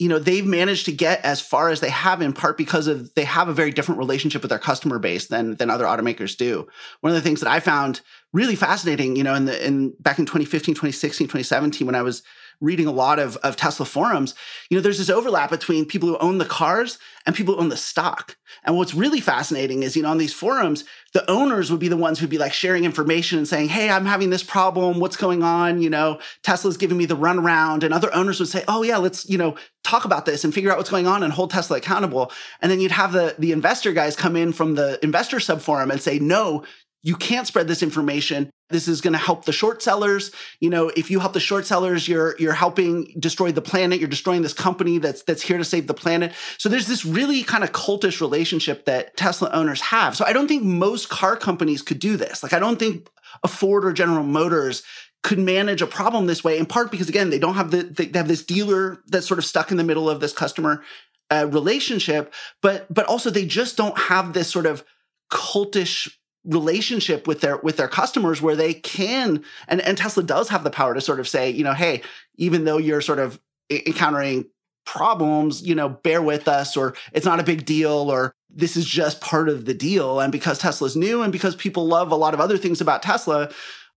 you 0.00 0.08
know 0.08 0.18
they've 0.18 0.46
managed 0.46 0.86
to 0.86 0.92
get 0.92 1.24
as 1.24 1.40
far 1.40 1.68
as 1.68 1.80
they 1.80 1.90
have 1.90 2.22
in 2.22 2.32
part 2.32 2.56
because 2.56 2.86
of 2.86 3.14
they 3.14 3.24
have 3.24 3.48
a 3.48 3.52
very 3.52 3.70
different 3.70 3.98
relationship 3.98 4.42
with 4.42 4.48
their 4.48 4.58
customer 4.58 4.98
base 4.98 5.28
than 5.28 5.56
than 5.56 5.70
other 5.70 5.84
automakers 5.84 6.36
do 6.36 6.66
one 7.02 7.10
of 7.10 7.14
the 7.14 7.20
things 7.20 7.40
that 7.40 7.50
i 7.50 7.60
found 7.60 8.00
really 8.32 8.56
fascinating 8.56 9.16
you 9.16 9.24
know 9.24 9.34
in 9.34 9.44
the 9.44 9.66
in 9.66 9.90
back 10.00 10.18
in 10.18 10.26
2015 10.26 10.74
2016 10.74 11.26
2017 11.26 11.86
when 11.86 11.94
i 11.94 12.02
was 12.02 12.22
reading 12.60 12.86
a 12.86 12.92
lot 12.92 13.18
of, 13.18 13.36
of 13.38 13.56
Tesla 13.56 13.86
forums, 13.86 14.34
you 14.68 14.76
know, 14.76 14.82
there's 14.82 14.98
this 14.98 15.08
overlap 15.08 15.50
between 15.50 15.86
people 15.86 16.08
who 16.08 16.18
own 16.18 16.38
the 16.38 16.44
cars 16.44 16.98
and 17.24 17.34
people 17.34 17.54
who 17.54 17.60
own 17.60 17.70
the 17.70 17.76
stock. 17.76 18.36
And 18.64 18.76
what's 18.76 18.94
really 18.94 19.20
fascinating 19.20 19.82
is, 19.82 19.96
you 19.96 20.02
know, 20.02 20.10
on 20.10 20.18
these 20.18 20.34
forums, 20.34 20.84
the 21.14 21.28
owners 21.30 21.70
would 21.70 21.80
be 21.80 21.88
the 21.88 21.96
ones 21.96 22.18
who'd 22.18 22.28
be 22.28 22.38
like 22.38 22.52
sharing 22.52 22.84
information 22.84 23.38
and 23.38 23.48
saying, 23.48 23.70
Hey, 23.70 23.88
I'm 23.88 24.04
having 24.04 24.30
this 24.30 24.42
problem. 24.42 25.00
What's 25.00 25.16
going 25.16 25.42
on? 25.42 25.80
You 25.80 25.88
know, 25.88 26.20
Tesla's 26.42 26.76
giving 26.76 26.98
me 26.98 27.06
the 27.06 27.16
runaround. 27.16 27.82
And 27.82 27.94
other 27.94 28.14
owners 28.14 28.38
would 28.40 28.48
say, 28.48 28.62
Oh, 28.68 28.82
yeah, 28.82 28.98
let's, 28.98 29.28
you 29.28 29.38
know, 29.38 29.56
talk 29.82 30.04
about 30.04 30.26
this 30.26 30.44
and 30.44 30.52
figure 30.52 30.70
out 30.70 30.76
what's 30.76 30.90
going 30.90 31.06
on 31.06 31.22
and 31.22 31.32
hold 31.32 31.50
Tesla 31.50 31.78
accountable. 31.78 32.30
And 32.60 32.70
then 32.70 32.80
you'd 32.80 32.92
have 32.92 33.12
the, 33.12 33.34
the 33.38 33.52
investor 33.52 33.92
guys 33.92 34.16
come 34.16 34.36
in 34.36 34.52
from 34.52 34.74
the 34.74 35.02
investor 35.02 35.40
sub 35.40 35.62
forum 35.62 35.90
and 35.90 36.00
say, 36.00 36.18
No, 36.18 36.64
you 37.02 37.16
can't 37.16 37.46
spread 37.46 37.66
this 37.66 37.82
information. 37.82 38.50
This 38.68 38.86
is 38.86 39.00
going 39.00 39.14
to 39.14 39.18
help 39.18 39.44
the 39.44 39.52
short 39.52 39.82
sellers. 39.82 40.30
You 40.60 40.70
know 40.70 40.90
if 40.96 41.10
you 41.10 41.20
help 41.20 41.32
the 41.32 41.40
short 41.40 41.66
sellers 41.66 42.06
you're 42.06 42.36
you're 42.38 42.52
helping 42.52 43.14
destroy 43.18 43.52
the 43.52 43.62
planet. 43.62 43.98
You're 44.00 44.08
destroying 44.08 44.42
this 44.42 44.52
company 44.52 44.98
that's 44.98 45.22
that's 45.22 45.42
here 45.42 45.58
to 45.58 45.64
save 45.64 45.86
the 45.86 45.94
planet. 45.94 46.32
So 46.58 46.68
there's 46.68 46.86
this 46.86 47.04
really 47.04 47.42
kind 47.42 47.64
of 47.64 47.72
cultish 47.72 48.20
relationship 48.20 48.84
that 48.84 49.16
tesla 49.16 49.50
owners 49.52 49.80
have. 49.80 50.16
So 50.16 50.24
i 50.24 50.32
don't 50.32 50.48
think 50.48 50.62
most 50.62 51.08
car 51.08 51.36
companies 51.36 51.82
could 51.82 51.98
do 51.98 52.16
this. 52.16 52.42
Like 52.42 52.52
i 52.52 52.58
don't 52.58 52.78
think 52.78 53.08
a 53.42 53.48
ford 53.48 53.84
or 53.84 53.92
general 53.92 54.24
motors 54.24 54.82
could 55.22 55.38
manage 55.38 55.82
a 55.82 55.86
problem 55.86 56.26
this 56.26 56.42
way 56.42 56.56
in 56.58 56.64
part 56.64 56.90
because 56.90 57.08
again 57.08 57.30
they 57.30 57.38
don't 57.38 57.54
have 57.54 57.70
the 57.70 57.82
they 57.82 58.10
have 58.18 58.28
this 58.28 58.42
dealer 58.42 59.02
that's 59.06 59.26
sort 59.26 59.38
of 59.38 59.44
stuck 59.44 59.70
in 59.70 59.76
the 59.76 59.84
middle 59.84 60.08
of 60.08 60.20
this 60.20 60.32
customer 60.32 60.82
uh, 61.30 61.46
relationship, 61.50 62.32
but 62.60 62.92
but 62.92 63.06
also 63.06 63.30
they 63.30 63.46
just 63.46 63.76
don't 63.76 63.96
have 63.96 64.32
this 64.32 64.48
sort 64.48 64.66
of 64.66 64.84
cultish 65.30 66.12
relationship 66.44 67.26
with 67.26 67.40
their 67.40 67.58
with 67.58 67.76
their 67.76 67.88
customers 67.88 68.40
where 68.40 68.56
they 68.56 68.72
can 68.72 69.44
and 69.68 69.80
and 69.82 69.98
Tesla 69.98 70.22
does 70.22 70.48
have 70.48 70.64
the 70.64 70.70
power 70.70 70.94
to 70.94 71.00
sort 71.00 71.20
of 71.20 71.28
say, 71.28 71.50
you 71.50 71.64
know, 71.64 71.74
hey, 71.74 72.02
even 72.36 72.64
though 72.64 72.78
you're 72.78 73.02
sort 73.02 73.18
of 73.18 73.40
encountering 73.70 74.46
problems, 74.86 75.62
you 75.62 75.74
know, 75.74 75.88
bear 75.88 76.22
with 76.22 76.48
us 76.48 76.76
or 76.76 76.94
it's 77.12 77.26
not 77.26 77.40
a 77.40 77.44
big 77.44 77.64
deal 77.64 78.10
or 78.10 78.32
this 78.48 78.76
is 78.76 78.86
just 78.86 79.20
part 79.20 79.48
of 79.48 79.66
the 79.66 79.74
deal 79.74 80.18
and 80.18 80.32
because 80.32 80.58
Tesla's 80.58 80.96
new 80.96 81.22
and 81.22 81.32
because 81.32 81.54
people 81.54 81.86
love 81.86 82.10
a 82.10 82.16
lot 82.16 82.34
of 82.34 82.40
other 82.40 82.56
things 82.56 82.80
about 82.80 83.02
Tesla, 83.02 83.50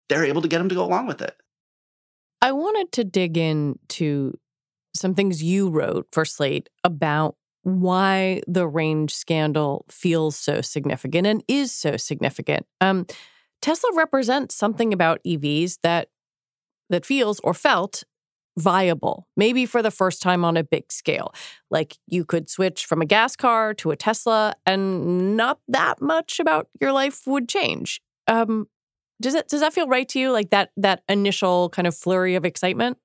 they're 0.08 0.24
able 0.24 0.42
to 0.42 0.48
get 0.48 0.58
them 0.58 0.68
to 0.68 0.74
go 0.74 0.84
along 0.84 1.06
with 1.06 1.22
it. 1.22 1.36
I 2.42 2.52
wanted 2.52 2.90
to 2.92 3.04
dig 3.04 3.38
into 3.38 4.36
some 4.94 5.14
things 5.14 5.42
you 5.42 5.70
wrote 5.70 6.08
for 6.12 6.24
Slate 6.24 6.68
about 6.82 7.36
why 7.62 8.42
the 8.46 8.66
range 8.66 9.14
scandal 9.14 9.84
feels 9.88 10.36
so 10.36 10.60
significant 10.60 11.26
and 11.26 11.44
is 11.48 11.72
so 11.72 11.96
significant. 11.96 12.66
Um, 12.80 13.06
Tesla 13.60 13.90
represents 13.94 14.54
something 14.54 14.92
about 14.92 15.20
EVs 15.24 15.78
that 15.82 16.08
that 16.90 17.06
feels 17.06 17.40
or 17.40 17.54
felt 17.54 18.04
viable, 18.58 19.26
maybe 19.36 19.64
for 19.64 19.82
the 19.82 19.90
first 19.90 20.20
time 20.20 20.44
on 20.44 20.56
a 20.56 20.64
big 20.64 20.92
scale. 20.92 21.32
Like 21.70 21.96
you 22.06 22.24
could 22.24 22.50
switch 22.50 22.84
from 22.84 23.00
a 23.00 23.06
gas 23.06 23.34
car 23.36 23.72
to 23.74 23.90
a 23.92 23.96
Tesla, 23.96 24.54
and 24.66 25.36
not 25.36 25.60
that 25.68 26.02
much 26.02 26.38
about 26.38 26.68
your 26.80 26.92
life 26.92 27.22
would 27.26 27.48
change. 27.48 28.00
Um, 28.26 28.66
does 29.20 29.34
it 29.34 29.48
does 29.48 29.60
that 29.60 29.72
feel 29.72 29.86
right 29.86 30.08
to 30.10 30.18
you? 30.18 30.32
Like 30.32 30.50
that 30.50 30.70
that 30.76 31.02
initial 31.08 31.70
kind 31.70 31.86
of 31.86 31.96
flurry 31.96 32.34
of 32.34 32.44
excitement? 32.44 32.98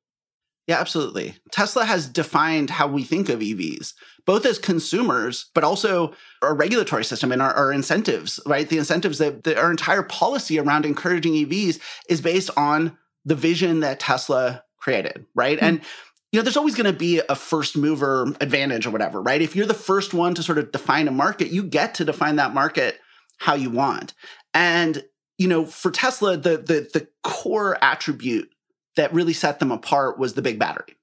Yeah, 0.68 0.80
absolutely. 0.80 1.36
Tesla 1.52 1.86
has 1.86 2.10
defined 2.10 2.70
how 2.70 2.88
we 2.88 3.04
think 3.06 3.30
of 3.30 3.40
EVs, 3.40 3.94
both 4.26 4.46
as 4.46 4.60
consumers, 4.60 5.50
but 5.56 5.64
also 5.64 6.14
our 6.42 6.54
regulatory 6.54 7.06
system 7.06 7.32
and 7.32 7.42
our, 7.42 7.54
our 7.54 7.72
incentives, 7.72 8.42
right? 8.46 8.68
The 8.68 8.78
incentives 8.78 9.18
that, 9.20 9.46
that 9.46 9.58
our 9.58 9.72
entire 9.72 10.04
policy 10.04 10.60
around 10.60 10.86
encouraging 10.86 11.34
EVs 11.34 11.80
is 12.10 12.20
based 12.20 12.50
on 12.58 12.98
the 13.24 13.36
vision 13.36 13.80
that 13.80 14.02
Tesla 14.02 14.64
created, 14.78 15.26
right? 15.34 15.58
Mm-hmm. 15.58 15.66
And 15.66 15.82
you 16.34 16.40
know, 16.40 16.44
there's 16.44 16.58
always 16.58 16.76
going 16.76 16.92
to 16.92 16.98
be 16.98 17.22
a 17.30 17.36
first 17.36 17.78
mover 17.78 18.34
advantage 18.42 18.86
or 18.86 18.90
whatever, 18.90 19.22
right? 19.22 19.42
If 19.42 19.56
you're 19.56 19.66
the 19.66 19.74
first 19.74 20.14
one 20.14 20.36
to 20.36 20.44
sort 20.44 20.58
of 20.58 20.74
define 20.74 21.08
a 21.08 21.12
market, 21.12 21.52
you 21.52 21.64
get 21.64 21.96
to 21.96 22.06
define 22.06 22.36
that 22.36 22.54
market 22.54 23.00
how 23.38 23.56
you 23.56 23.70
want. 23.70 24.14
And 24.54 25.06
you 25.38 25.48
know, 25.48 25.66
for 25.66 25.92
Tesla, 25.92 26.36
the 26.36 26.58
the 26.58 26.90
the 26.94 27.08
core 27.24 27.78
attribute 27.82 28.50
that 28.98 29.14
really 29.14 29.34
set 29.34 29.60
them 29.60 29.72
apart 29.72 30.20
was 30.20 30.34
the 30.34 30.42
big 30.42 30.60
battery. 30.60 30.96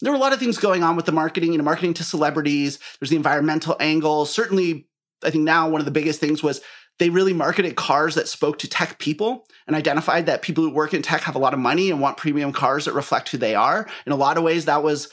There 0.00 0.10
were 0.10 0.16
a 0.16 0.20
lot 0.20 0.32
of 0.32 0.40
things 0.40 0.58
going 0.58 0.82
on 0.82 0.96
with 0.96 1.06
the 1.06 1.12
marketing, 1.12 1.52
you 1.52 1.58
know, 1.58 1.64
marketing 1.64 1.94
to 1.94 2.04
celebrities. 2.04 2.78
There's 2.98 3.10
the 3.10 3.16
environmental 3.16 3.76
angle. 3.78 4.26
Certainly, 4.26 4.88
I 5.22 5.30
think 5.30 5.44
now 5.44 5.68
one 5.68 5.80
of 5.80 5.84
the 5.84 5.90
biggest 5.90 6.20
things 6.20 6.42
was 6.42 6.60
they 6.98 7.10
really 7.10 7.32
marketed 7.32 7.76
cars 7.76 8.14
that 8.14 8.28
spoke 8.28 8.58
to 8.60 8.68
tech 8.68 8.98
people 8.98 9.46
and 9.66 9.74
identified 9.74 10.26
that 10.26 10.42
people 10.42 10.64
who 10.64 10.70
work 10.70 10.94
in 10.94 11.02
tech 11.02 11.22
have 11.22 11.34
a 11.34 11.40
lot 11.40 11.54
of 11.54 11.60
money 11.60 11.90
and 11.90 12.00
want 12.00 12.16
premium 12.16 12.52
cars 12.52 12.84
that 12.84 12.92
reflect 12.92 13.28
who 13.28 13.38
they 13.38 13.54
are. 13.54 13.86
In 14.06 14.12
a 14.12 14.16
lot 14.16 14.36
of 14.36 14.44
ways, 14.44 14.64
that 14.66 14.82
was 14.82 15.08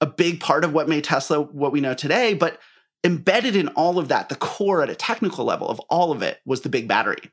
a 0.00 0.06
big 0.06 0.40
part 0.40 0.64
of 0.64 0.72
what 0.72 0.88
made 0.88 1.04
Tesla 1.04 1.40
what 1.40 1.72
we 1.72 1.80
know 1.80 1.94
today. 1.94 2.34
But 2.34 2.58
embedded 3.02 3.56
in 3.56 3.68
all 3.68 3.98
of 3.98 4.08
that, 4.08 4.28
the 4.28 4.36
core 4.36 4.82
at 4.82 4.90
a 4.90 4.94
technical 4.94 5.44
level 5.44 5.68
of 5.68 5.80
all 5.90 6.12
of 6.12 6.22
it 6.22 6.38
was 6.44 6.60
the 6.60 6.68
big 6.68 6.86
battery. 6.86 7.30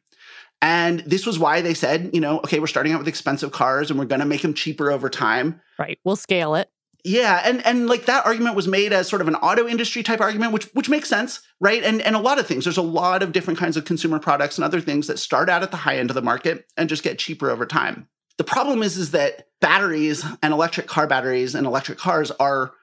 And 0.62 1.00
this 1.02 1.26
was 1.26 1.40
why 1.40 1.62
they 1.62 1.74
said, 1.74 2.12
you 2.14 2.22
know, 2.22 2.38
okay, 2.40 2.60
we're 2.60 2.68
starting 2.68 2.94
out 2.94 3.00
with 3.00 3.08
expensive 3.08 3.52
cars 3.52 3.90
and 3.90 4.00
we're 4.00 4.06
going 4.06 4.20
to 4.20 4.26
make 4.26 4.42
them 4.42 4.54
cheaper 4.54 4.92
over 4.92 5.10
time. 5.10 5.60
Right. 5.80 6.00
We'll 6.04 6.16
scale 6.16 6.56
it. 6.56 6.70
Yeah, 7.04 7.42
and 7.44 7.66
and 7.66 7.88
like 7.88 8.06
that 8.06 8.26
argument 8.26 8.56
was 8.56 8.68
made 8.68 8.94
as 8.94 9.08
sort 9.08 9.22
of 9.22 9.28
an 9.28 9.36
auto 9.36 9.68
industry 9.68 10.04
type 10.04 10.22
argument, 10.22 10.54
which 10.54 10.66
which 10.74 10.90
makes 10.90 11.10
sense, 11.10 11.42
right? 11.60 11.84
And 11.84 12.02
and 12.02 12.16
a 12.16 12.20
lot 12.20 12.38
of 12.38 12.46
things. 12.46 12.66
There's 12.66 12.78
a 12.78 12.84
lot 12.84 13.24
of 13.24 13.32
different 13.32 13.60
kinds 13.60 13.76
of 13.76 13.86
consumer 13.86 14.20
products 14.20 14.58
and 14.58 14.66
other 14.66 14.80
things 14.80 15.08
that 15.08 15.18
start 15.18 15.50
out 15.50 15.64
at 15.64 15.72
the 15.72 15.78
high 15.78 15.98
end 15.98 16.12
of 16.12 16.14
the 16.14 16.22
market 16.22 16.66
and 16.78 16.90
just 16.90 17.02
get 17.04 17.18
cheaper 17.18 17.50
over 17.50 17.66
time. 17.66 18.08
The 18.38 18.44
problem 18.44 18.84
is 18.84 18.98
is 18.98 19.12
that 19.12 19.48
batteries 19.60 20.24
and 20.44 20.54
electric 20.54 20.88
car 20.88 21.08
batteries 21.08 21.56
and 21.56 21.66
electric 21.66 21.98
cars 21.98 22.30
are 22.32 22.74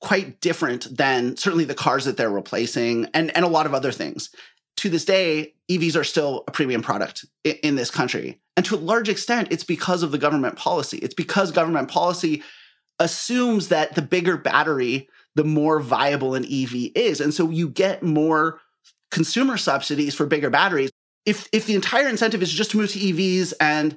quite 0.00 0.40
different 0.40 0.96
than 0.96 1.36
certainly 1.36 1.64
the 1.64 1.74
cars 1.74 2.04
that 2.04 2.16
they're 2.16 2.30
replacing 2.30 3.06
and 3.14 3.34
and 3.36 3.44
a 3.44 3.48
lot 3.48 3.66
of 3.66 3.74
other 3.74 3.92
things 3.92 4.30
to 4.78 4.88
this 4.88 5.04
day, 5.04 5.54
EVs 5.70 5.96
are 5.96 6.04
still 6.04 6.44
a 6.46 6.50
premium 6.50 6.82
product 6.82 7.24
in, 7.44 7.76
this 7.76 7.90
country. 7.90 8.40
And 8.56 8.64
to 8.66 8.74
a 8.74 8.78
large 8.78 9.08
extent, 9.08 9.48
it's 9.50 9.64
because 9.64 10.02
of 10.02 10.12
the 10.12 10.18
government 10.18 10.56
policy. 10.56 10.98
It's 10.98 11.14
because 11.14 11.52
government 11.52 11.88
policy 11.88 12.42
assumes 12.98 13.68
that 13.68 13.94
the 13.94 14.02
bigger 14.02 14.36
battery, 14.36 15.08
the 15.34 15.44
more 15.44 15.80
viable 15.80 16.34
an 16.34 16.44
EV 16.44 16.90
is. 16.94 17.20
And 17.20 17.34
so 17.34 17.50
you 17.50 17.68
get 17.68 18.02
more 18.02 18.60
consumer 19.10 19.56
subsidies 19.56 20.14
for 20.14 20.26
bigger 20.26 20.50
batteries. 20.50 20.90
If 21.26 21.48
if 21.52 21.66
the 21.66 21.74
entire 21.74 22.08
incentive 22.08 22.42
is 22.42 22.52
just 22.52 22.70
to 22.72 22.78
move 22.78 22.90
to 22.92 22.98
EVs 22.98 23.52
and 23.60 23.96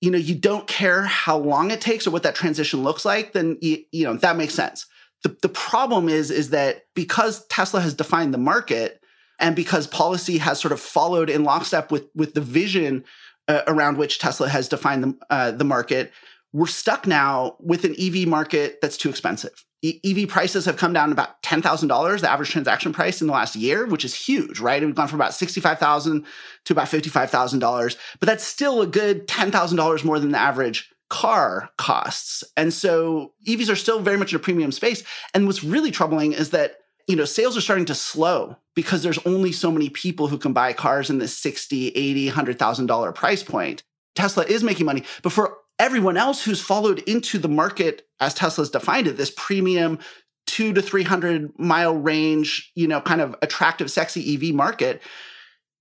you 0.00 0.10
know 0.10 0.18
you 0.18 0.34
don't 0.34 0.66
care 0.66 1.02
how 1.02 1.38
long 1.38 1.70
it 1.70 1.80
takes 1.80 2.06
or 2.06 2.10
what 2.10 2.24
that 2.24 2.34
transition 2.34 2.82
looks 2.82 3.04
like, 3.04 3.32
then 3.32 3.56
you, 3.60 3.84
you 3.92 4.04
know 4.04 4.16
that 4.16 4.36
makes 4.36 4.54
sense. 4.54 4.86
The, 5.22 5.36
the 5.42 5.48
problem 5.48 6.08
is 6.08 6.30
is 6.30 6.50
that 6.50 6.86
because 6.94 7.46
Tesla 7.46 7.80
has 7.80 7.94
defined 7.94 8.34
the 8.34 8.38
market, 8.38 9.02
and 9.38 9.56
because 9.56 9.86
policy 9.86 10.38
has 10.38 10.60
sort 10.60 10.72
of 10.72 10.80
followed 10.80 11.30
in 11.30 11.44
lockstep 11.44 11.90
with 11.90 12.08
with 12.14 12.34
the 12.34 12.40
vision 12.40 13.04
uh, 13.48 13.62
around 13.66 13.98
which 13.98 14.18
Tesla 14.18 14.48
has 14.48 14.68
defined 14.68 15.04
the 15.04 15.18
uh, 15.30 15.50
the 15.50 15.64
market, 15.64 16.12
we're 16.52 16.66
stuck 16.66 17.06
now 17.06 17.56
with 17.60 17.84
an 17.84 17.94
EV 17.98 18.26
market 18.26 18.80
that's 18.80 18.96
too 18.96 19.10
expensive. 19.10 19.64
E- 19.82 20.00
EV 20.04 20.28
prices 20.28 20.64
have 20.64 20.76
come 20.76 20.92
down 20.92 21.12
about 21.12 21.42
ten 21.42 21.62
thousand 21.62 21.88
dollars, 21.88 22.22
the 22.22 22.30
average 22.30 22.50
transaction 22.50 22.92
price 22.92 23.20
in 23.20 23.26
the 23.26 23.32
last 23.32 23.54
year, 23.56 23.86
which 23.86 24.04
is 24.04 24.14
huge, 24.14 24.58
right? 24.58 24.82
We've 24.82 24.94
gone 24.94 25.08
from 25.08 25.20
about 25.20 25.34
sixty 25.34 25.60
five 25.60 25.78
thousand 25.78 26.24
to 26.64 26.72
about 26.72 26.88
fifty 26.88 27.10
five 27.10 27.30
thousand 27.30 27.58
dollars, 27.58 27.96
but 28.20 28.26
that's 28.26 28.44
still 28.44 28.80
a 28.80 28.86
good 28.86 29.28
ten 29.28 29.50
thousand 29.50 29.76
dollars 29.76 30.04
more 30.04 30.18
than 30.18 30.32
the 30.32 30.38
average 30.38 30.90
car 31.08 31.70
costs. 31.78 32.42
And 32.56 32.72
so 32.72 33.32
EVs 33.46 33.70
are 33.70 33.76
still 33.76 34.00
very 34.00 34.16
much 34.16 34.32
in 34.32 34.36
a 34.36 34.40
premium 34.40 34.72
space. 34.72 35.02
And 35.34 35.46
what's 35.46 35.62
really 35.62 35.90
troubling 35.90 36.32
is 36.32 36.50
that 36.50 36.78
you 37.06 37.16
know, 37.16 37.24
sales 37.24 37.56
are 37.56 37.60
starting 37.60 37.84
to 37.86 37.94
slow 37.94 38.56
because 38.74 39.02
there's 39.02 39.24
only 39.26 39.52
so 39.52 39.70
many 39.70 39.88
people 39.88 40.28
who 40.28 40.38
can 40.38 40.52
buy 40.52 40.72
cars 40.72 41.08
in 41.08 41.18
the 41.18 41.28
60, 41.28 41.88
80, 41.88 42.30
$100,000 42.30 43.14
price 43.14 43.42
point. 43.42 43.82
Tesla 44.14 44.44
is 44.44 44.62
making 44.62 44.86
money, 44.86 45.04
but 45.22 45.32
for 45.32 45.58
everyone 45.78 46.16
else 46.16 46.42
who's 46.42 46.60
followed 46.60 47.00
into 47.00 47.38
the 47.38 47.48
market 47.48 48.06
as 48.18 48.34
Tesla's 48.34 48.70
defined 48.70 49.06
it, 49.06 49.16
this 49.16 49.32
premium 49.36 49.98
two 50.46 50.72
to 50.72 50.80
300 50.80 51.58
mile 51.58 51.94
range, 51.94 52.72
you 52.74 52.88
know, 52.88 53.00
kind 53.00 53.20
of 53.20 53.36
attractive, 53.42 53.90
sexy 53.90 54.34
EV 54.34 54.54
market, 54.54 55.02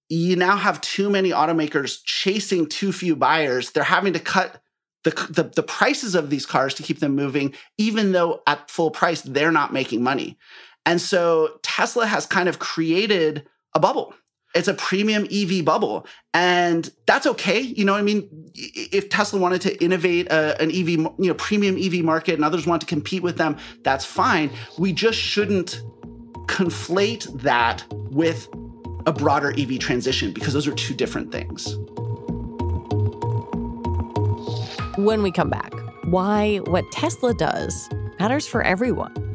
you 0.09 0.35
now 0.35 0.55
have 0.55 0.81
too 0.81 1.09
many 1.09 1.31
automakers 1.31 1.99
chasing 2.03 2.67
too 2.67 2.91
few 2.91 3.15
buyers. 3.15 3.71
They're 3.71 3.83
having 3.83 4.13
to 4.13 4.19
cut 4.19 4.61
the, 5.03 5.11
the, 5.29 5.43
the, 5.43 5.63
prices 5.63 6.15
of 6.15 6.31
these 6.31 6.47
cars 6.47 6.73
to 6.75 6.83
keep 6.83 6.99
them 6.99 7.15
moving, 7.15 7.53
even 7.77 8.11
though 8.11 8.41
at 8.47 8.71
full 8.71 8.89
price, 8.89 9.21
they're 9.21 9.51
not 9.51 9.71
making 9.71 10.01
money. 10.01 10.37
And 10.85 11.01
so 11.01 11.59
Tesla 11.63 12.05
has 12.05 12.25
kind 12.25 12.47
of 12.47 12.59
created 12.59 13.47
a 13.73 13.79
bubble. 13.79 14.13
It's 14.53 14.69
a 14.69 14.73
premium 14.73 15.27
EV 15.29 15.65
bubble. 15.65 16.07
And 16.33 16.89
that's 17.05 17.27
okay. 17.27 17.59
You 17.59 17.83
know, 17.83 17.93
I 17.93 18.01
mean, 18.01 18.29
if 18.55 19.09
Tesla 19.09 19.39
wanted 19.39 19.61
to 19.61 19.83
innovate 19.83 20.27
a, 20.31 20.59
an 20.61 20.69
EV, 20.69 20.89
you 20.89 21.13
know, 21.17 21.33
premium 21.33 21.77
EV 21.77 22.05
market 22.05 22.35
and 22.35 22.45
others 22.45 22.65
want 22.65 22.81
to 22.81 22.87
compete 22.87 23.21
with 23.21 23.37
them, 23.37 23.57
that's 23.83 24.05
fine. 24.05 24.49
We 24.77 24.93
just 24.93 25.19
shouldn't 25.19 25.81
conflate 26.47 27.41
that 27.41 27.83
with 27.91 28.47
a 29.05 29.11
broader 29.11 29.53
EV 29.57 29.79
transition 29.79 30.31
because 30.31 30.53
those 30.53 30.67
are 30.67 30.75
two 30.75 30.93
different 30.93 31.31
things. 31.31 31.75
When 34.97 35.21
we 35.21 35.31
come 35.31 35.49
back, 35.49 35.73
why 36.05 36.57
what 36.65 36.89
Tesla 36.93 37.33
does 37.33 37.89
matters 38.19 38.47
for 38.47 38.61
everyone. 38.61 39.34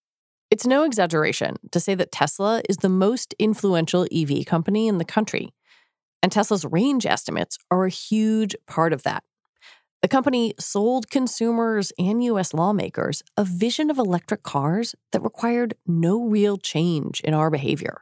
It's 0.51 0.67
no 0.67 0.83
exaggeration 0.83 1.55
to 1.71 1.79
say 1.79 1.95
that 1.95 2.11
Tesla 2.11 2.61
is 2.67 2.77
the 2.77 2.89
most 2.89 3.33
influential 3.39 4.05
EV 4.11 4.45
company 4.45 4.89
in 4.89 4.97
the 4.97 5.05
country. 5.05 5.53
And 6.21 6.29
Tesla's 6.29 6.65
range 6.65 7.05
estimates 7.05 7.57
are 7.71 7.85
a 7.85 7.89
huge 7.89 8.53
part 8.67 8.91
of 8.91 9.03
that. 9.03 9.23
The 10.01 10.09
company 10.09 10.53
sold 10.59 11.09
consumers 11.09 11.93
and 11.97 12.21
US 12.25 12.53
lawmakers 12.53 13.23
a 13.37 13.45
vision 13.45 13.89
of 13.89 13.97
electric 13.97 14.43
cars 14.43 14.93
that 15.13 15.23
required 15.23 15.75
no 15.87 16.25
real 16.25 16.57
change 16.57 17.21
in 17.21 17.33
our 17.33 17.49
behavior. 17.49 18.01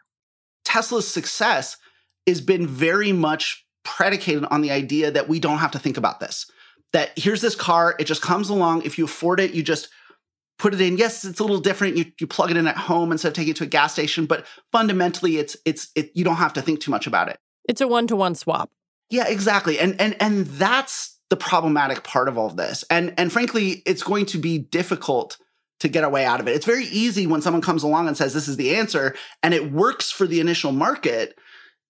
Tesla's 0.66 1.08
success 1.08 1.78
has 2.26 2.42
been 2.42 2.66
very 2.66 3.12
much 3.12 3.64
predicated 3.84 4.46
on 4.46 4.62
the 4.62 4.72
idea 4.72 5.12
that 5.12 5.30
we 5.30 5.40
don't 5.40 5.60
have 5.60 5.72
to 5.72 5.80
think 5.80 5.98
about 5.98 6.20
this. 6.20 6.50
That 6.94 7.12
here's 7.16 7.42
this 7.42 7.56
car, 7.56 7.96
it 8.00 8.06
just 8.06 8.24
comes 8.24 8.50
along. 8.50 8.82
If 8.84 8.98
you 8.98 9.06
afford 9.06 9.40
it, 9.40 9.54
you 9.54 9.62
just 9.62 9.90
put 10.60 10.74
it 10.74 10.82
in. 10.82 10.98
Yes, 10.98 11.26
it's 11.26 11.40
a 11.40 11.44
little 11.44 11.60
different. 11.60 11.98
You, 11.98 12.06
you 12.20 12.28
plug 12.28 12.52
it 12.52 12.58
in 12.58 12.68
at 12.68 12.78
home 12.78 13.12
instead 13.12 13.30
of 13.30 13.34
taking 13.34 13.52
it 13.52 13.56
to 13.58 13.64
a 13.64 13.68
gas 13.68 13.94
station, 13.94 14.28
but 14.28 14.46
fundamentally 14.72 15.38
it's 15.38 15.58
it's 15.66 15.90
it 15.96 16.12
you 16.14 16.24
don't 16.24 16.36
have 16.36 16.54
to 16.54 16.62
think 16.62 16.82
too 16.82 16.92
much 16.92 17.08
about 17.08 17.30
it. 17.30 17.38
It's 17.68 17.82
a 17.82 17.88
one-to-one 17.88 18.36
swap. 18.36 18.70
Yeah, 19.10 19.28
exactly. 19.28 19.80
And 19.80 20.00
and 20.00 20.16
and 20.22 20.46
that's 20.46 21.18
the 21.30 21.38
problematic 21.38 22.04
part 22.04 22.28
of 22.28 22.38
all 22.38 22.48
of 22.48 22.58
this. 22.58 22.84
And 22.92 23.14
and 23.18 23.32
frankly, 23.32 23.82
it's 23.86 24.04
going 24.04 24.28
to 24.28 24.38
be 24.38 24.60
difficult 24.60 25.38
to 25.80 25.88
get 25.88 26.04
a 26.04 26.10
way 26.10 26.26
out 26.26 26.42
of 26.42 26.48
it. 26.48 26.56
It's 26.56 26.66
very 26.66 26.86
easy 26.86 27.26
when 27.26 27.42
someone 27.42 27.62
comes 27.62 27.84
along 27.84 28.08
and 28.08 28.18
says 28.18 28.34
this 28.34 28.50
is 28.50 28.58
the 28.58 28.76
answer 28.76 29.16
and 29.42 29.54
it 29.54 29.72
works 29.72 30.12
for 30.12 30.28
the 30.28 30.42
initial 30.42 30.74
market. 30.74 31.38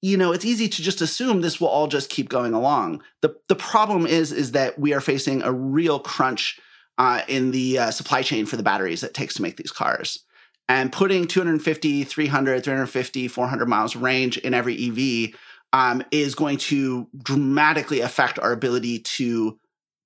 You 0.02 0.16
know, 0.16 0.32
it's 0.32 0.46
easy 0.46 0.70
to 0.70 0.82
just 0.82 1.02
assume 1.02 1.42
this 1.42 1.60
will 1.60 1.68
all 1.68 1.88
just 1.88 2.10
keep 2.10 2.30
going 2.30 2.54
along. 2.54 3.02
The 3.22 3.36
the 3.48 3.56
problem 3.56 4.06
is 4.06 4.32
is 4.32 4.52
that 4.52 4.78
we 4.78 4.94
are 4.94 5.02
facing 5.02 5.42
a 5.42 5.52
real 5.52 6.00
crunch 6.00 6.60
uh, 7.00 7.22
in 7.28 7.52
the 7.52 7.80
uh, 7.80 7.92
supply 7.92 8.22
chain 8.22 8.46
for 8.46 8.58
the 8.58 8.64
batteries 8.64 9.04
it 9.04 9.14
takes 9.14 9.34
to 9.36 9.42
make 9.42 9.58
these 9.58 9.72
cars. 9.72 10.20
And 10.68 10.92
putting 10.92 11.26
250, 11.26 12.04
300, 12.04 12.64
350, 12.64 13.28
400 13.28 13.68
miles 13.68 13.96
range 13.96 14.38
in 14.38 14.54
every 14.54 14.76
EV 14.76 15.34
um, 15.74 16.04
is 16.12 16.36
going 16.36 16.58
to 16.58 17.08
dramatically 17.24 18.02
affect 18.02 18.38
our 18.38 18.52
ability 18.52 19.00
to 19.00 19.58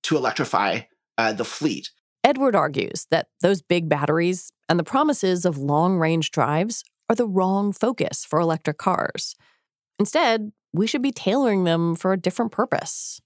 to 0.04 0.18
electrify 0.18 0.82
uh, 1.18 1.32
the 1.34 1.46
fleet. 1.46 1.90
Edward 2.26 2.56
argues 2.56 3.08
that 3.10 3.28
those 3.42 3.62
big 3.62 3.88
batteries 3.88 4.52
and 4.68 4.78
the 4.78 4.84
promises 4.84 5.46
of 5.46 5.58
long 5.58 5.98
range 5.98 6.32
drives 6.32 6.84
are 7.10 7.16
the 7.16 7.28
wrong 7.28 7.72
focus 7.72 8.26
for 8.26 8.40
electric 8.40 8.78
cars. 8.78 9.36
Instead, 10.00 10.52
we 10.74 10.88
should 10.88 11.02
be 11.02 11.12
tailoring 11.12 11.64
them 11.64 11.96
for 11.96 12.12
a 12.12 12.18
different 12.18 12.52
purpose. 12.52 13.22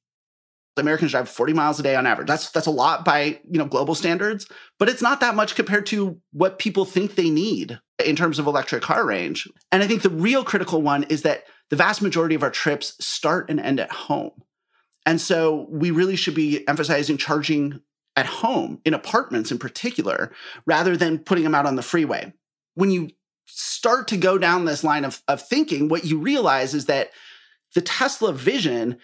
Americans 0.77 1.11
drive 1.11 1.29
40 1.29 1.53
miles 1.53 1.79
a 1.79 1.83
day 1.83 1.95
on 1.95 2.05
average. 2.05 2.27
That's 2.27 2.51
that's 2.51 2.67
a 2.67 2.71
lot 2.71 3.05
by, 3.05 3.39
you 3.49 3.57
know, 3.57 3.65
global 3.65 3.95
standards, 3.95 4.47
but 4.79 4.89
it's 4.89 5.01
not 5.01 5.19
that 5.19 5.35
much 5.35 5.55
compared 5.55 5.85
to 5.87 6.19
what 6.31 6.59
people 6.59 6.85
think 6.85 7.15
they 7.15 7.29
need 7.29 7.79
in 8.05 8.15
terms 8.15 8.39
of 8.39 8.47
electric 8.47 8.83
car 8.83 9.05
range. 9.05 9.47
And 9.71 9.83
I 9.83 9.87
think 9.87 10.01
the 10.01 10.09
real 10.09 10.43
critical 10.43 10.81
one 10.81 11.03
is 11.03 11.23
that 11.23 11.43
the 11.69 11.75
vast 11.75 12.01
majority 12.01 12.35
of 12.35 12.43
our 12.43 12.51
trips 12.51 12.93
start 13.03 13.49
and 13.49 13.59
end 13.59 13.79
at 13.79 13.91
home. 13.91 14.31
And 15.05 15.19
so 15.21 15.67
we 15.69 15.91
really 15.91 16.15
should 16.15 16.35
be 16.35 16.67
emphasizing 16.67 17.17
charging 17.17 17.81
at 18.15 18.25
home 18.25 18.81
in 18.83 18.93
apartments 18.93 19.51
in 19.51 19.59
particular 19.59 20.31
rather 20.65 20.97
than 20.97 21.19
putting 21.19 21.43
them 21.43 21.55
out 21.55 21.65
on 21.65 21.75
the 21.75 21.81
freeway. 21.81 22.33
When 22.75 22.91
you 22.91 23.11
start 23.45 24.07
to 24.09 24.17
go 24.17 24.37
down 24.37 24.65
this 24.65 24.83
line 24.83 25.05
of, 25.05 25.21
of 25.27 25.41
thinking, 25.41 25.87
what 25.87 26.03
you 26.03 26.19
realize 26.19 26.73
is 26.73 26.87
that 26.87 27.11
the 27.73 27.81
Tesla 27.81 28.33
vision 28.33 28.97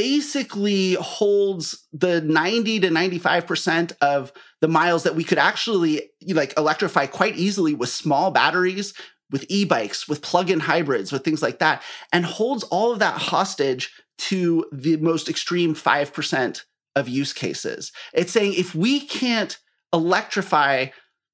basically 0.00 0.94
holds 0.94 1.86
the 1.92 2.22
90 2.22 2.80
to 2.80 2.88
95% 2.88 3.92
of 4.00 4.32
the 4.62 4.68
miles 4.68 5.02
that 5.02 5.14
we 5.14 5.22
could 5.22 5.36
actually 5.36 6.08
like 6.28 6.54
electrify 6.56 7.04
quite 7.04 7.36
easily 7.36 7.74
with 7.74 7.90
small 7.90 8.30
batteries 8.30 8.94
with 9.30 9.44
e-bikes 9.50 10.08
with 10.08 10.22
plug-in 10.22 10.60
hybrids 10.60 11.12
with 11.12 11.22
things 11.22 11.42
like 11.42 11.58
that 11.58 11.82
and 12.14 12.24
holds 12.24 12.62
all 12.64 12.92
of 12.92 12.98
that 12.98 13.20
hostage 13.20 13.92
to 14.16 14.64
the 14.72 14.96
most 14.96 15.28
extreme 15.28 15.74
5% 15.74 16.62
of 16.96 17.06
use 17.06 17.34
cases. 17.34 17.92
It's 18.14 18.32
saying 18.32 18.54
if 18.54 18.74
we 18.74 19.00
can't 19.00 19.58
electrify 19.92 20.86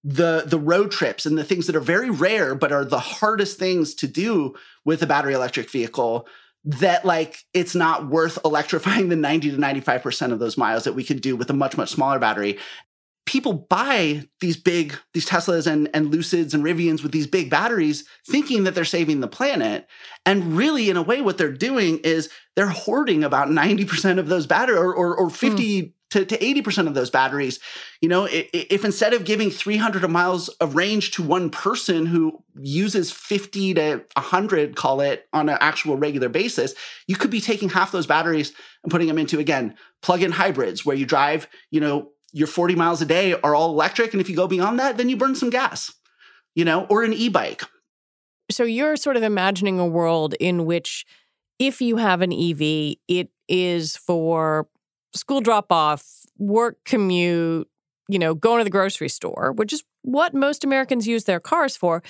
the 0.03 0.43
the 0.45 0.59
road 0.59 0.91
trips 0.91 1.25
and 1.25 1.39
the 1.39 1.45
things 1.45 1.69
that 1.69 1.77
are 1.77 1.81
very 1.81 2.11
rare 2.11 2.57
but 2.57 2.73
are 2.73 2.85
the 2.85 2.99
hardest 2.99 3.61
things 3.61 3.95
to 3.95 4.09
do 4.09 4.55
with 4.85 5.03
a 5.03 5.07
battery 5.07 5.35
electric 5.35 5.71
vehicle 5.71 6.27
that 6.67 7.05
like 7.05 7.45
it's 7.55 7.75
not 7.75 8.09
worth 8.09 8.39
electrifying 8.45 9.09
the 9.09 9.17
90 9.17 9.53
to 9.53 9.57
95% 9.57 10.33
of 10.33 10.41
those 10.41 10.59
miles 10.59 10.85
that 10.85 10.95
we 10.95 11.05
could 11.05 11.21
do 11.21 11.37
with 11.37 11.49
a 11.49 11.55
much 11.55 11.77
much 11.77 11.91
smaller 11.91 12.19
battery. 12.19 12.59
People 13.25 13.53
buy 13.55 14.25
these 14.41 14.57
big 14.57 14.97
these 15.15 15.27
teslas 15.27 15.67
and, 15.67 15.89
and 15.95 16.13
lucids 16.13 16.55
and 16.55 16.65
rivians 16.65 17.03
with 17.03 17.13
these 17.13 17.27
big 17.27 17.51
batteries 17.51 18.05
thinking 18.29 18.65
that 18.65 18.75
they're 18.75 18.85
saving 18.85 19.21
the 19.21 19.29
planet. 19.29 19.87
And 20.25 20.57
really 20.57 20.91
in 20.91 20.97
a 20.97 21.03
way 21.03 21.23
what 21.23 21.39
they're 21.39 21.53
doing 21.53 21.99
is 21.99 22.29
they're 22.55 22.69
hoarding 22.69 23.25
about 23.25 23.49
90% 23.49 24.19
of 24.19 24.29
those 24.29 24.47
batteries 24.47 24.79
or, 24.79 24.95
or, 24.95 25.17
or 25.17 25.31
50 25.31 25.83
mm 25.83 25.93
to, 26.11 26.25
to 26.25 26.39
80% 26.39 26.87
of 26.87 26.95
those 26.95 27.11
batteries. 27.11 27.59
You 28.01 28.09
know, 28.09 28.29
if, 28.31 28.85
instead 28.85 29.13
of 29.13 29.25
giving 29.25 29.51
300 29.51 30.09
miles 30.09 30.49
of 30.49 30.77
range 30.77 31.11
to 31.13 31.23
one 31.23 31.51
person 31.51 32.07
who 32.07 32.43
uses 32.59 33.11
50 33.11 33.75
to 33.75 34.05
100, 34.15 34.77
call 34.77 35.01
it, 35.01 35.27
on 35.33 35.49
an 35.49 35.59
actual 35.61 35.97
regular 35.97 36.29
basis, 36.29 36.75
you 37.07 37.17
could 37.17 37.31
be 37.31 37.41
taking 37.41 37.69
half 37.69 37.93
those 37.93 38.07
batteries 38.07 38.53
and 38.83 38.91
putting 38.91 39.09
them 39.09 39.19
into, 39.19 39.39
again, 39.39 39.75
plug 40.03 40.23
in 40.23 40.33
hybrids 40.33 40.87
where 40.87 40.97
you 40.97 41.07
drive, 41.07 41.49
you 41.71 41.81
know, 41.81 42.11
your 42.33 42.47
40 42.47 42.75
miles 42.75 43.01
a 43.01 43.07
day 43.07 43.35
are 43.35 43.55
all 43.55 43.71
electric. 43.71 44.13
And 44.13 44.21
if 44.21 44.29
you 44.29 44.37
go 44.37 44.47
beyond 44.47 44.79
that, 44.79 44.97
then 44.97 45.09
you 45.09 45.17
burn 45.17 45.35
some 45.35 45.51
gas, 45.51 45.93
you 46.55 46.65
know, 46.65 46.85
or 46.91 47.03
an 47.03 47.13
e 47.13 47.29
bike. 47.29 47.63
So 48.51 48.63
you're 48.63 48.97
sort 48.97 49.17
of 49.17 49.23
imagining 49.23 49.81
a 49.81 49.87
world 49.87 50.35
in 50.39 50.67
which 50.67 51.05
if 51.59 51.81
you 51.81 51.97
have 51.97 52.23
an 52.23 52.33
EV, 52.33 52.97
it 53.09 53.31
is 53.49 53.97
for 53.97 54.69
school 55.17 55.41
drop 55.41 55.73
off, 55.73 56.25
work 56.39 56.79
commute, 56.85 57.69
you 58.09 58.19
know, 58.19 58.35
going 58.35 58.59
to 58.59 58.65
the 58.65 58.71
grocery 58.71 59.09
store, 59.09 59.53
which 59.53 59.73
is 59.73 59.83
what 60.03 60.35
most 60.35 60.65
Americans 60.65 61.07
use 61.07 61.25
their 61.25 61.41
cars 61.41 61.77
for, 61.77 62.03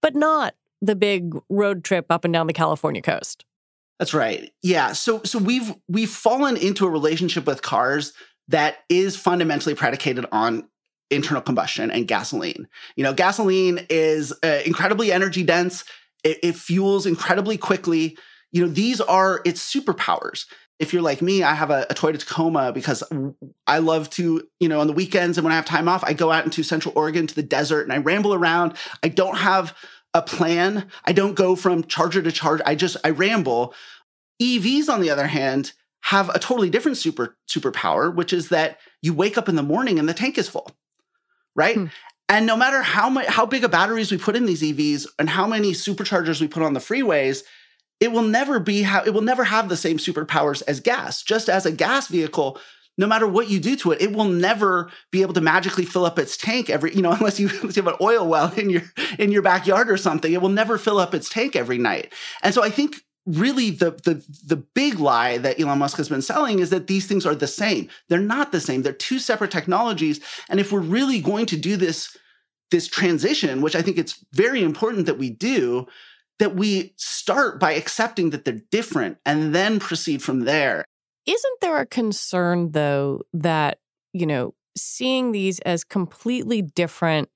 but 0.00 0.14
not 0.14 0.54
the 0.80 0.96
big 0.96 1.34
road 1.48 1.84
trip 1.84 2.06
up 2.10 2.24
and 2.24 2.32
down 2.32 2.46
the 2.46 2.52
California 2.52 3.02
coast. 3.02 3.44
That's 3.98 4.14
right. 4.14 4.50
Yeah. 4.62 4.92
So 4.92 5.22
so 5.22 5.38
we've 5.38 5.74
we've 5.88 6.10
fallen 6.10 6.56
into 6.56 6.86
a 6.86 6.90
relationship 6.90 7.46
with 7.46 7.62
cars 7.62 8.12
that 8.48 8.78
is 8.88 9.16
fundamentally 9.16 9.74
predicated 9.74 10.26
on 10.32 10.68
internal 11.10 11.42
combustion 11.42 11.90
and 11.90 12.08
gasoline. 12.08 12.66
You 12.96 13.04
know, 13.04 13.12
gasoline 13.12 13.86
is 13.88 14.32
uh, 14.42 14.60
incredibly 14.66 15.12
energy 15.12 15.44
dense. 15.44 15.84
It, 16.24 16.38
it 16.42 16.56
fuels 16.56 17.06
incredibly 17.06 17.56
quickly. 17.56 18.16
You 18.50 18.62
know, 18.62 18.72
these 18.72 19.00
are 19.00 19.40
its 19.44 19.72
superpowers 19.72 20.46
if 20.82 20.92
you're 20.92 21.00
like 21.00 21.22
me, 21.22 21.44
I 21.44 21.54
have 21.54 21.70
a, 21.70 21.86
a, 21.88 21.94
Toyota 21.94 22.18
Tacoma 22.18 22.72
because 22.72 23.04
I 23.68 23.78
love 23.78 24.10
to, 24.10 24.42
you 24.58 24.68
know, 24.68 24.80
on 24.80 24.88
the 24.88 24.92
weekends 24.92 25.38
and 25.38 25.44
when 25.44 25.52
I 25.52 25.56
have 25.56 25.64
time 25.64 25.86
off, 25.86 26.02
I 26.02 26.12
go 26.12 26.32
out 26.32 26.44
into 26.44 26.64
Central 26.64 26.92
Oregon 26.96 27.28
to 27.28 27.34
the 27.36 27.42
desert 27.42 27.82
and 27.82 27.92
I 27.92 27.98
ramble 27.98 28.34
around. 28.34 28.74
I 29.00 29.08
don't 29.08 29.38
have 29.38 29.76
a 30.12 30.20
plan. 30.22 30.88
I 31.04 31.12
don't 31.12 31.34
go 31.34 31.54
from 31.54 31.84
charger 31.84 32.20
to 32.20 32.32
charger. 32.32 32.64
I 32.66 32.74
just 32.74 32.96
I 33.04 33.10
ramble. 33.10 33.74
EVs, 34.42 34.88
on 34.88 35.00
the 35.00 35.08
other 35.08 35.28
hand, 35.28 35.72
have 36.00 36.28
a 36.30 36.40
totally 36.40 36.68
different 36.68 36.98
super 36.98 37.36
superpower, 37.48 38.12
which 38.12 38.32
is 38.32 38.48
that 38.48 38.78
you 39.02 39.14
wake 39.14 39.38
up 39.38 39.48
in 39.48 39.54
the 39.54 39.62
morning 39.62 40.00
and 40.00 40.08
the 40.08 40.14
tank 40.14 40.36
is 40.36 40.48
full, 40.48 40.68
right? 41.54 41.76
Hmm. 41.76 41.86
And 42.28 42.44
no 42.44 42.56
matter 42.56 42.82
how 42.82 43.08
much 43.08 43.26
how 43.26 43.46
big 43.46 43.62
of 43.62 43.70
batteries 43.70 44.10
we 44.10 44.18
put 44.18 44.34
in 44.34 44.46
these 44.46 44.62
EVs 44.62 45.06
and 45.20 45.30
how 45.30 45.46
many 45.46 45.70
superchargers 45.70 46.40
we 46.40 46.48
put 46.48 46.64
on 46.64 46.72
the 46.72 46.80
freeways, 46.80 47.44
it 48.02 48.10
will 48.10 48.22
never 48.22 48.58
be 48.58 48.82
how 48.82 49.00
it 49.04 49.10
will 49.10 49.22
never 49.22 49.44
have 49.44 49.68
the 49.68 49.76
same 49.76 49.96
superpowers 49.96 50.60
as 50.66 50.80
gas. 50.80 51.22
Just 51.22 51.48
as 51.48 51.64
a 51.64 51.70
gas 51.70 52.08
vehicle, 52.08 52.58
no 52.98 53.06
matter 53.06 53.28
what 53.28 53.48
you 53.48 53.60
do 53.60 53.76
to 53.76 53.92
it, 53.92 54.02
it 54.02 54.12
will 54.12 54.24
never 54.24 54.90
be 55.12 55.22
able 55.22 55.34
to 55.34 55.40
magically 55.40 55.84
fill 55.84 56.04
up 56.04 56.18
its 56.18 56.36
tank 56.36 56.68
every, 56.68 56.92
you 56.92 57.00
know, 57.00 57.12
unless 57.18 57.38
you, 57.38 57.48
unless 57.48 57.76
you 57.76 57.82
have 57.84 57.92
an 57.92 57.98
oil 58.00 58.26
well 58.26 58.52
in 58.54 58.70
your 58.70 58.82
in 59.20 59.30
your 59.30 59.42
backyard 59.42 59.88
or 59.88 59.96
something. 59.96 60.32
It 60.32 60.42
will 60.42 60.48
never 60.48 60.78
fill 60.78 60.98
up 60.98 61.14
its 61.14 61.28
tank 61.28 61.54
every 61.54 61.78
night. 61.78 62.12
And 62.42 62.52
so 62.52 62.64
I 62.64 62.70
think 62.70 62.96
really 63.24 63.70
the 63.70 63.92
the 63.92 64.24
the 64.44 64.56
big 64.56 64.98
lie 64.98 65.38
that 65.38 65.60
Elon 65.60 65.78
Musk 65.78 65.96
has 65.98 66.08
been 66.08 66.22
selling 66.22 66.58
is 66.58 66.70
that 66.70 66.88
these 66.88 67.06
things 67.06 67.24
are 67.24 67.36
the 67.36 67.46
same. 67.46 67.88
They're 68.08 68.18
not 68.18 68.50
the 68.50 68.60
same. 68.60 68.82
They're 68.82 68.92
two 68.92 69.20
separate 69.20 69.52
technologies. 69.52 70.18
And 70.48 70.58
if 70.58 70.72
we're 70.72 70.80
really 70.80 71.20
going 71.20 71.46
to 71.46 71.56
do 71.56 71.76
this 71.76 72.16
this 72.72 72.88
transition, 72.88 73.60
which 73.60 73.76
I 73.76 73.82
think 73.82 73.96
it's 73.96 74.24
very 74.32 74.64
important 74.64 75.06
that 75.06 75.18
we 75.18 75.30
do, 75.30 75.86
that 76.38 76.56
we 76.56 76.94
start 76.96 77.60
by 77.60 77.72
accepting 77.72 78.30
that 78.30 78.44
they're 78.44 78.60
different 78.70 79.18
and 79.24 79.54
then 79.54 79.78
proceed 79.78 80.22
from 80.22 80.40
there. 80.40 80.84
Isn't 81.26 81.60
there 81.60 81.78
a 81.78 81.86
concern, 81.86 82.72
though, 82.72 83.22
that, 83.32 83.78
you 84.12 84.26
know, 84.26 84.54
seeing 84.76 85.32
these 85.32 85.60
as 85.60 85.84
completely 85.84 86.62
different 86.62 87.28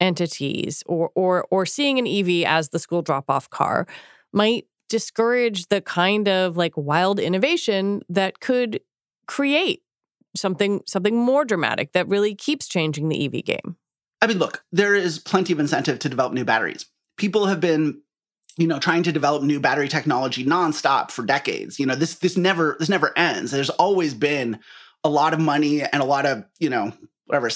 entities 0.00 0.82
or 0.86 1.10
or 1.14 1.46
or 1.50 1.66
seeing 1.66 1.98
an 1.98 2.06
EV 2.06 2.46
as 2.46 2.70
the 2.70 2.78
school 2.78 3.02
drop-off 3.02 3.50
car 3.50 3.86
might 4.32 4.66
discourage 4.88 5.68
the 5.68 5.80
kind 5.80 6.26
of 6.28 6.56
like 6.56 6.72
wild 6.76 7.20
innovation 7.20 8.02
that 8.08 8.40
could 8.40 8.80
create 9.26 9.82
something 10.34 10.82
something 10.86 11.16
more 11.16 11.44
dramatic 11.44 11.92
that 11.92 12.08
really 12.08 12.34
keeps 12.34 12.66
changing 12.66 13.08
the 13.08 13.24
EV 13.26 13.44
game. 13.44 13.76
I 14.22 14.26
mean, 14.26 14.38
look, 14.38 14.64
there 14.72 14.94
is 14.94 15.18
plenty 15.18 15.52
of 15.52 15.60
incentive 15.60 15.98
to 16.00 16.08
develop 16.08 16.32
new 16.32 16.44
batteries. 16.44 16.86
People 17.16 17.46
have 17.46 17.60
been 17.60 18.02
you 18.56 18.66
know 18.66 18.78
trying 18.78 19.02
to 19.04 19.12
develop 19.12 19.42
new 19.42 19.60
battery 19.60 19.88
technology 19.88 20.44
nonstop 20.44 21.10
for 21.10 21.24
decades. 21.24 21.78
You 21.78 21.86
know 21.86 21.94
this 21.94 22.16
this 22.16 22.36
never 22.36 22.76
this 22.78 22.88
never 22.88 23.16
ends. 23.16 23.50
There's 23.50 23.70
always 23.70 24.14
been 24.14 24.58
a 25.04 25.08
lot 25.08 25.32
of 25.32 25.40
money 25.40 25.82
and 25.82 26.02
a 26.02 26.06
lot 26.06 26.26
of, 26.26 26.44
you 26.58 26.68
know, 26.68 26.92
whatever 27.26 27.50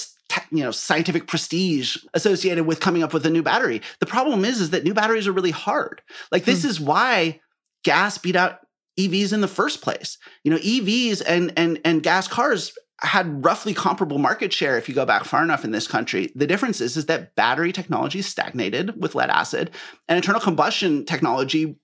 you 0.51 0.63
know 0.63 0.71
scientific 0.71 1.27
prestige 1.27 1.97
associated 2.13 2.65
with 2.65 2.79
coming 2.79 3.03
up 3.03 3.13
with 3.13 3.25
a 3.25 3.29
new 3.29 3.43
battery. 3.43 3.81
The 3.99 4.05
problem 4.05 4.45
is 4.45 4.61
is 4.61 4.71
that 4.71 4.83
new 4.83 4.93
batteries 4.93 5.27
are 5.27 5.33
really 5.33 5.51
hard. 5.51 6.01
Like 6.31 6.45
this 6.45 6.63
hmm. 6.63 6.69
is 6.69 6.79
why 6.79 7.41
gas 7.83 8.17
beat 8.17 8.35
out 8.35 8.59
evs 8.99 9.33
in 9.33 9.41
the 9.41 9.47
first 9.47 9.81
place. 9.81 10.17
You 10.43 10.51
know 10.51 10.57
evs 10.57 11.21
and 11.25 11.53
and 11.57 11.79
and 11.83 12.01
gas 12.01 12.27
cars 12.27 12.73
had 13.01 13.43
roughly 13.43 13.73
comparable 13.73 14.17
market 14.17 14.53
share 14.53 14.77
if 14.77 14.87
you 14.87 14.95
go 14.95 15.05
back 15.05 15.25
far 15.25 15.43
enough 15.43 15.65
in 15.65 15.71
this 15.71 15.87
country. 15.87 16.31
The 16.35 16.47
difference 16.47 16.79
is, 16.79 16.95
is 16.95 17.07
that 17.07 17.35
battery 17.35 17.71
technology 17.71 18.21
stagnated 18.21 19.01
with 19.01 19.15
lead 19.15 19.29
acid 19.29 19.71
and 20.07 20.15
internal 20.15 20.39
combustion 20.39 21.05
technology 21.05 21.77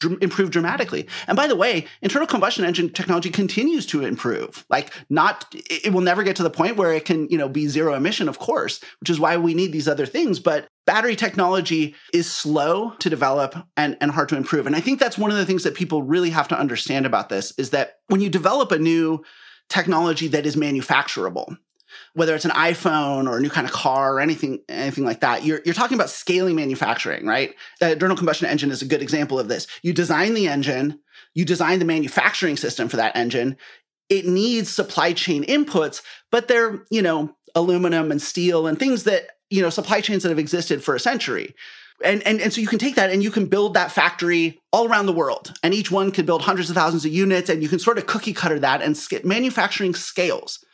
dr- 0.00 0.22
improved 0.22 0.52
dramatically. 0.52 1.08
And 1.26 1.36
by 1.36 1.46
the 1.46 1.56
way, 1.56 1.86
internal 2.02 2.26
combustion 2.26 2.64
engine 2.64 2.90
technology 2.90 3.30
continues 3.30 3.86
to 3.86 4.04
improve. 4.04 4.64
Like 4.68 4.92
not 5.08 5.46
it 5.52 5.92
will 5.92 6.00
never 6.02 6.22
get 6.22 6.36
to 6.36 6.42
the 6.42 6.50
point 6.50 6.76
where 6.76 6.92
it 6.92 7.04
can, 7.04 7.28
you 7.28 7.38
know, 7.38 7.48
be 7.48 7.66
zero 7.66 7.94
emission, 7.94 8.28
of 8.28 8.38
course, 8.38 8.80
which 9.00 9.10
is 9.10 9.20
why 9.20 9.36
we 9.36 9.54
need 9.54 9.72
these 9.72 9.88
other 9.88 10.06
things, 10.06 10.38
but 10.38 10.68
battery 10.86 11.16
technology 11.16 11.94
is 12.14 12.30
slow 12.30 12.92
to 12.98 13.10
develop 13.10 13.54
and, 13.76 13.96
and 14.00 14.10
hard 14.10 14.28
to 14.30 14.36
improve. 14.36 14.66
And 14.66 14.76
I 14.76 14.80
think 14.80 14.98
that's 15.00 15.18
one 15.18 15.30
of 15.30 15.36
the 15.36 15.46
things 15.46 15.64
that 15.64 15.74
people 15.74 16.02
really 16.02 16.30
have 16.30 16.48
to 16.48 16.58
understand 16.58 17.06
about 17.06 17.28
this 17.28 17.52
is 17.58 17.70
that 17.70 17.96
when 18.08 18.20
you 18.20 18.30
develop 18.30 18.72
a 18.72 18.78
new 18.78 19.22
technology 19.68 20.28
that 20.28 20.46
is 20.46 20.56
manufacturable, 20.56 21.56
whether 22.14 22.34
it's 22.34 22.44
an 22.44 22.50
iPhone 22.52 23.28
or 23.28 23.38
a 23.38 23.40
new 23.40 23.50
kind 23.50 23.66
of 23.66 23.72
car 23.72 24.14
or 24.14 24.20
anything, 24.20 24.60
anything 24.68 25.04
like 25.04 25.20
that, 25.20 25.44
you're, 25.44 25.60
you're 25.64 25.74
talking 25.74 25.96
about 25.96 26.10
scaling 26.10 26.56
manufacturing, 26.56 27.26
right? 27.26 27.54
The 27.80 27.92
internal 27.92 28.16
combustion 28.16 28.48
engine 28.48 28.70
is 28.70 28.82
a 28.82 28.86
good 28.86 29.02
example 29.02 29.38
of 29.38 29.48
this. 29.48 29.66
You 29.82 29.92
design 29.92 30.34
the 30.34 30.48
engine, 30.48 31.00
you 31.34 31.44
design 31.44 31.78
the 31.78 31.84
manufacturing 31.84 32.56
system 32.56 32.88
for 32.88 32.96
that 32.96 33.16
engine. 33.16 33.56
It 34.08 34.26
needs 34.26 34.70
supply 34.70 35.12
chain 35.12 35.44
inputs, 35.44 36.02
but 36.30 36.48
they're, 36.48 36.84
you 36.90 37.02
know, 37.02 37.36
aluminum 37.54 38.10
and 38.10 38.20
steel 38.20 38.66
and 38.66 38.78
things 38.78 39.04
that, 39.04 39.28
you 39.50 39.62
know, 39.62 39.70
supply 39.70 40.00
chains 40.00 40.22
that 40.22 40.30
have 40.30 40.38
existed 40.38 40.82
for 40.82 40.94
a 40.94 41.00
century. 41.00 41.54
And, 42.04 42.22
and, 42.22 42.40
and 42.40 42.52
so 42.52 42.60
you 42.60 42.68
can 42.68 42.78
take 42.78 42.94
that 42.94 43.10
and 43.10 43.22
you 43.22 43.30
can 43.30 43.46
build 43.46 43.74
that 43.74 43.90
factory 43.90 44.60
all 44.72 44.88
around 44.88 45.06
the 45.06 45.12
world. 45.12 45.54
And 45.62 45.74
each 45.74 45.90
one 45.90 46.12
can 46.12 46.26
build 46.26 46.42
hundreds 46.42 46.70
of 46.70 46.76
thousands 46.76 47.04
of 47.04 47.12
units 47.12 47.50
and 47.50 47.62
you 47.62 47.68
can 47.68 47.80
sort 47.80 47.98
of 47.98 48.06
cookie 48.06 48.32
cutter 48.32 48.58
that 48.60 48.82
and 48.82 48.96
manufacturing 49.24 49.94
scales 49.94 50.64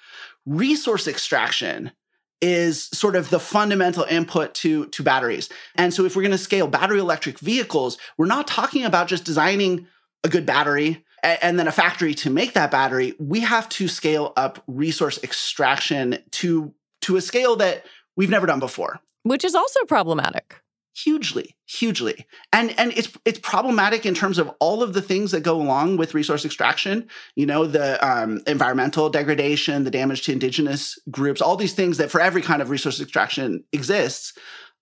resource 0.47 1.07
extraction 1.07 1.93
is 2.41 2.85
sort 2.93 3.17
of 3.17 3.31
the 3.31 3.41
fundamental 3.41 4.05
input 4.05 4.55
to, 4.55 4.87
to 4.87 5.03
batteries. 5.03 5.49
And 5.77 5.95
so 5.95 6.05
if 6.05 6.15
we're 6.15 6.23
going 6.23 6.33
to 6.33 6.39
scale 6.39 6.67
battery 6.67 6.99
electric 6.99 7.39
vehicles, 7.39 7.97
we're 8.19 8.27
not 8.27 8.47
talking 8.47 8.85
about 8.85 9.09
just 9.09 9.25
designing 9.25 9.87
a 10.23 10.29
good 10.29 10.45
battery 10.45 11.05
and 11.23 11.59
then 11.59 11.69
a 11.69 11.73
factory 11.73 12.13
to 12.15 12.29
make 12.29 12.53
that 12.53 12.71
battery. 12.71 13.15
We 13.19 13.41
have 13.41 13.69
to 13.71 13.89
scale 13.89 14.35
up 14.37 14.63
resource 14.67 15.19
extraction 15.23 16.19
to 16.33 16.75
to 17.01 17.17
a 17.17 17.21
scale 17.21 17.57
that 17.57 17.85
we've 18.17 18.31
never 18.31 18.47
done 18.47 18.61
before. 18.61 19.01
Which 19.25 19.45
is 19.45 19.55
also 19.55 19.81
problematic 19.87 20.61
hugely 20.95 21.57
hugely. 21.67 22.27
And 22.53 22.79
and 22.79 22.93
it's 22.97 23.11
it's 23.25 23.39
problematic 23.41 24.07
in 24.07 24.15
terms 24.15 24.39
of 24.39 24.51
all 24.61 24.83
of 24.83 24.93
the 24.93 25.03
things 25.03 25.33
that 25.33 25.41
go 25.41 25.61
along 25.61 25.97
with 25.97 26.15
resource 26.15 26.45
extraction 26.45 27.09
you 27.35 27.47
know 27.47 27.67
the 27.67 28.05
um, 28.07 28.43
environmental 28.47 29.11
degradation 29.11 29.85
the 29.85 29.91
damage 29.91 30.23
to 30.23 30.33
indigenous 30.33 30.99
groups 31.11 31.41
all 31.41 31.57
these 31.57 31.75
things 31.75 31.97
that 31.97 32.11
for 32.11 32.21
every 32.21 32.43
kind 32.43 32.63
of 32.63 32.71
resource 32.71 33.01
extraction 33.01 33.65
exists 33.73 34.35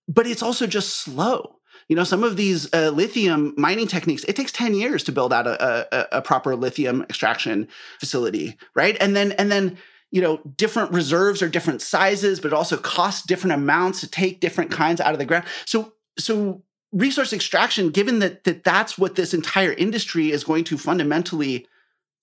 but 0.07 0.27
it's 0.27 0.43
also 0.43 0.67
just 0.67 0.97
slow. 0.97 1.59
You 1.87 1.95
know 1.95 2.03
some 2.03 2.23
of 2.23 2.37
these 2.37 2.71
uh, 2.73 2.91
lithium 2.91 3.53
mining 3.57 3.87
techniques 3.87 4.23
it 4.25 4.35
takes 4.35 4.51
10 4.51 4.75
years 4.75 5.03
to 5.05 5.11
build 5.11 5.33
out 5.33 5.47
a, 5.47 5.87
a, 5.95 6.17
a 6.17 6.21
proper 6.21 6.55
lithium 6.55 7.03
extraction 7.03 7.67
facility 7.99 8.57
right? 8.75 8.97
And 8.99 9.15
then 9.15 9.31
and 9.33 9.51
then 9.51 9.77
you 10.11 10.21
know, 10.21 10.37
different 10.57 10.91
reserves 10.91 11.41
are 11.41 11.49
different 11.49 11.81
sizes, 11.81 12.39
but 12.39 12.49
it 12.49 12.53
also 12.53 12.77
costs 12.77 13.25
different 13.25 13.55
amounts 13.55 13.99
to 14.01 14.07
take 14.07 14.39
different 14.39 14.69
kinds 14.69 15.01
out 15.01 15.13
of 15.13 15.17
the 15.17 15.25
ground. 15.25 15.43
So 15.65 15.93
so 16.17 16.61
resource 16.91 17.33
extraction 17.33 17.89
given 17.89 18.19
that 18.19 18.43
that 18.43 18.63
that's 18.63 18.97
what 18.97 19.15
this 19.15 19.33
entire 19.33 19.73
industry 19.73 20.31
is 20.31 20.43
going 20.43 20.63
to 20.63 20.77
fundamentally 20.77 21.67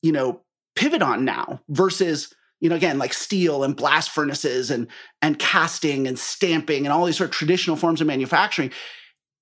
you 0.02 0.12
know 0.12 0.40
pivot 0.76 1.02
on 1.02 1.24
now 1.24 1.60
versus 1.68 2.32
you 2.60 2.68
know 2.68 2.76
again 2.76 2.98
like 2.98 3.12
steel 3.12 3.64
and 3.64 3.76
blast 3.76 4.10
furnaces 4.10 4.70
and 4.70 4.86
and 5.22 5.38
casting 5.38 6.06
and 6.06 6.18
stamping 6.18 6.86
and 6.86 6.92
all 6.92 7.04
these 7.04 7.16
sort 7.16 7.30
of 7.30 7.34
traditional 7.34 7.76
forms 7.76 8.00
of 8.00 8.06
manufacturing 8.06 8.70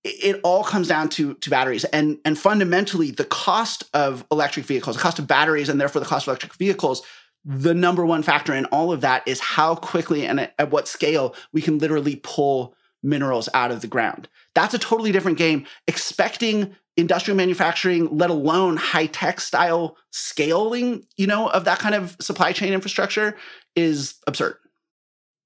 it, 0.04 0.40
all 0.42 0.64
comes 0.64 0.88
down 0.88 1.08
to 1.10 1.34
to 1.34 1.50
batteries. 1.50 1.84
And 1.84 2.18
and 2.24 2.38
fundamentally 2.38 3.10
the 3.10 3.24
cost 3.24 3.84
of 3.94 4.24
electric 4.30 4.66
vehicles 4.66 4.96
the 4.96 5.02
cost 5.02 5.18
of 5.18 5.26
batteries 5.26 5.68
and 5.68 5.80
therefore 5.80 6.00
the 6.00 6.06
cost 6.06 6.26
of 6.26 6.28
electric 6.28 6.54
vehicles 6.54 7.02
the 7.44 7.74
number 7.74 8.04
one 8.04 8.22
factor 8.22 8.54
in 8.54 8.64
all 8.66 8.92
of 8.92 9.00
that 9.00 9.26
is 9.26 9.40
how 9.40 9.74
quickly 9.74 10.26
and 10.26 10.40
at, 10.40 10.54
at 10.58 10.70
what 10.70 10.88
scale 10.88 11.34
we 11.52 11.62
can 11.62 11.78
literally 11.78 12.16
pull 12.16 12.74
minerals 13.02 13.48
out 13.54 13.70
of 13.70 13.80
the 13.80 13.86
ground. 13.86 14.28
That's 14.54 14.74
a 14.74 14.78
totally 14.78 15.12
different 15.12 15.38
game. 15.38 15.66
Expecting 15.86 16.74
industrial 16.96 17.36
manufacturing, 17.36 18.08
let 18.16 18.28
alone 18.28 18.76
high 18.76 19.06
tech 19.06 19.40
style 19.40 19.96
scaling, 20.10 21.04
you 21.16 21.26
know, 21.26 21.48
of 21.48 21.64
that 21.64 21.78
kind 21.78 21.94
of 21.94 22.16
supply 22.20 22.52
chain 22.52 22.72
infrastructure 22.72 23.36
is 23.76 24.16
absurd. 24.26 24.56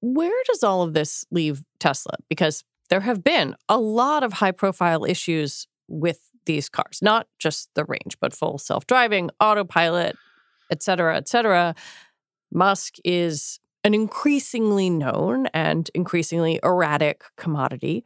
Where 0.01 0.43
does 0.47 0.63
all 0.63 0.81
of 0.81 0.93
this 0.93 1.25
leave 1.31 1.63
Tesla? 1.79 2.15
Because 2.27 2.63
there 2.89 3.01
have 3.01 3.23
been 3.23 3.55
a 3.69 3.77
lot 3.77 4.23
of 4.23 4.33
high 4.33 4.51
profile 4.51 5.05
issues 5.05 5.67
with 5.87 6.31
these 6.45 6.69
cars, 6.69 6.99
not 7.01 7.27
just 7.39 7.69
the 7.75 7.85
range, 7.85 8.17
but 8.19 8.33
full 8.33 8.57
self 8.57 8.85
driving, 8.87 9.29
autopilot, 9.39 10.17
et 10.71 10.83
cetera, 10.83 11.15
et 11.15 11.29
cetera. 11.29 11.75
Musk 12.51 12.95
is 13.05 13.59
an 13.83 13.93
increasingly 13.93 14.89
known 14.89 15.47
and 15.47 15.89
increasingly 15.93 16.59
erratic 16.63 17.23
commodity, 17.37 18.05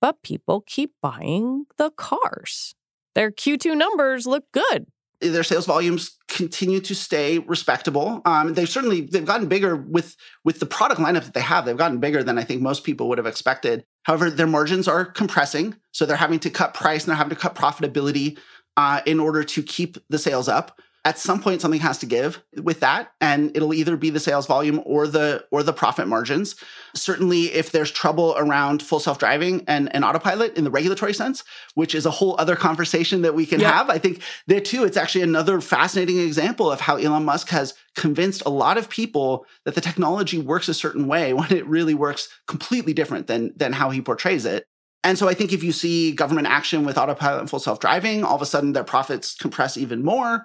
but 0.00 0.22
people 0.22 0.62
keep 0.66 0.92
buying 1.02 1.66
the 1.76 1.90
cars. 1.90 2.74
Their 3.14 3.30
Q2 3.30 3.76
numbers 3.76 4.26
look 4.26 4.44
good. 4.52 4.86
Their 5.20 5.42
sales 5.42 5.66
volumes 5.66 6.16
continue 6.28 6.78
to 6.80 6.94
stay 6.94 7.40
respectable. 7.40 8.22
Um, 8.24 8.54
they've 8.54 8.68
certainly 8.68 9.00
they've 9.00 9.24
gotten 9.24 9.48
bigger 9.48 9.74
with 9.74 10.14
with 10.44 10.60
the 10.60 10.66
product 10.66 11.00
lineup 11.00 11.24
that 11.24 11.34
they 11.34 11.40
have. 11.40 11.64
They've 11.64 11.76
gotten 11.76 11.98
bigger 11.98 12.22
than 12.22 12.38
I 12.38 12.44
think 12.44 12.62
most 12.62 12.84
people 12.84 13.08
would 13.08 13.18
have 13.18 13.26
expected. 13.26 13.84
However, 14.04 14.30
their 14.30 14.46
margins 14.46 14.86
are 14.86 15.04
compressing, 15.04 15.74
so 15.90 16.06
they're 16.06 16.16
having 16.16 16.38
to 16.40 16.50
cut 16.50 16.72
price 16.72 17.02
and 17.02 17.10
they're 17.10 17.16
having 17.16 17.34
to 17.34 17.40
cut 17.40 17.56
profitability 17.56 18.38
uh, 18.76 19.00
in 19.06 19.18
order 19.18 19.42
to 19.42 19.62
keep 19.64 19.98
the 20.08 20.18
sales 20.18 20.48
up 20.48 20.78
at 21.04 21.18
some 21.18 21.40
point 21.40 21.60
something 21.60 21.80
has 21.80 21.98
to 21.98 22.06
give 22.06 22.42
with 22.62 22.80
that 22.80 23.12
and 23.20 23.56
it'll 23.56 23.72
either 23.72 23.96
be 23.96 24.10
the 24.10 24.20
sales 24.20 24.46
volume 24.46 24.80
or 24.84 25.06
the 25.06 25.44
or 25.50 25.62
the 25.62 25.72
profit 25.72 26.08
margins 26.08 26.56
certainly 26.94 27.52
if 27.52 27.70
there's 27.70 27.90
trouble 27.90 28.34
around 28.36 28.82
full 28.82 29.00
self-driving 29.00 29.64
and, 29.66 29.94
and 29.94 30.04
autopilot 30.04 30.56
in 30.56 30.64
the 30.64 30.70
regulatory 30.70 31.14
sense 31.14 31.44
which 31.74 31.94
is 31.94 32.04
a 32.04 32.10
whole 32.10 32.34
other 32.38 32.56
conversation 32.56 33.22
that 33.22 33.34
we 33.34 33.46
can 33.46 33.60
yeah. 33.60 33.70
have 33.70 33.90
i 33.90 33.98
think 33.98 34.22
there 34.46 34.60
too 34.60 34.84
it's 34.84 34.96
actually 34.96 35.22
another 35.22 35.60
fascinating 35.60 36.18
example 36.18 36.70
of 36.70 36.80
how 36.80 36.96
elon 36.96 37.24
musk 37.24 37.48
has 37.48 37.74
convinced 37.94 38.42
a 38.44 38.50
lot 38.50 38.76
of 38.76 38.88
people 38.88 39.46
that 39.64 39.74
the 39.74 39.80
technology 39.80 40.38
works 40.38 40.68
a 40.68 40.74
certain 40.74 41.06
way 41.06 41.32
when 41.38 41.52
it 41.52 41.66
really 41.66 41.94
works 41.94 42.28
completely 42.46 42.92
different 42.92 43.26
than 43.26 43.52
than 43.56 43.72
how 43.72 43.90
he 43.90 44.00
portrays 44.00 44.44
it 44.44 44.66
and 45.04 45.16
so 45.16 45.28
I 45.28 45.34
think 45.34 45.52
if 45.52 45.62
you 45.62 45.72
see 45.72 46.12
government 46.12 46.48
action 46.48 46.84
with 46.84 46.98
autopilot 46.98 47.40
and 47.40 47.48
full 47.48 47.60
self-driving, 47.60 48.24
all 48.24 48.34
of 48.34 48.42
a 48.42 48.46
sudden 48.46 48.72
their 48.72 48.84
profits 48.84 49.34
compress 49.34 49.76
even 49.76 50.02
more. 50.04 50.44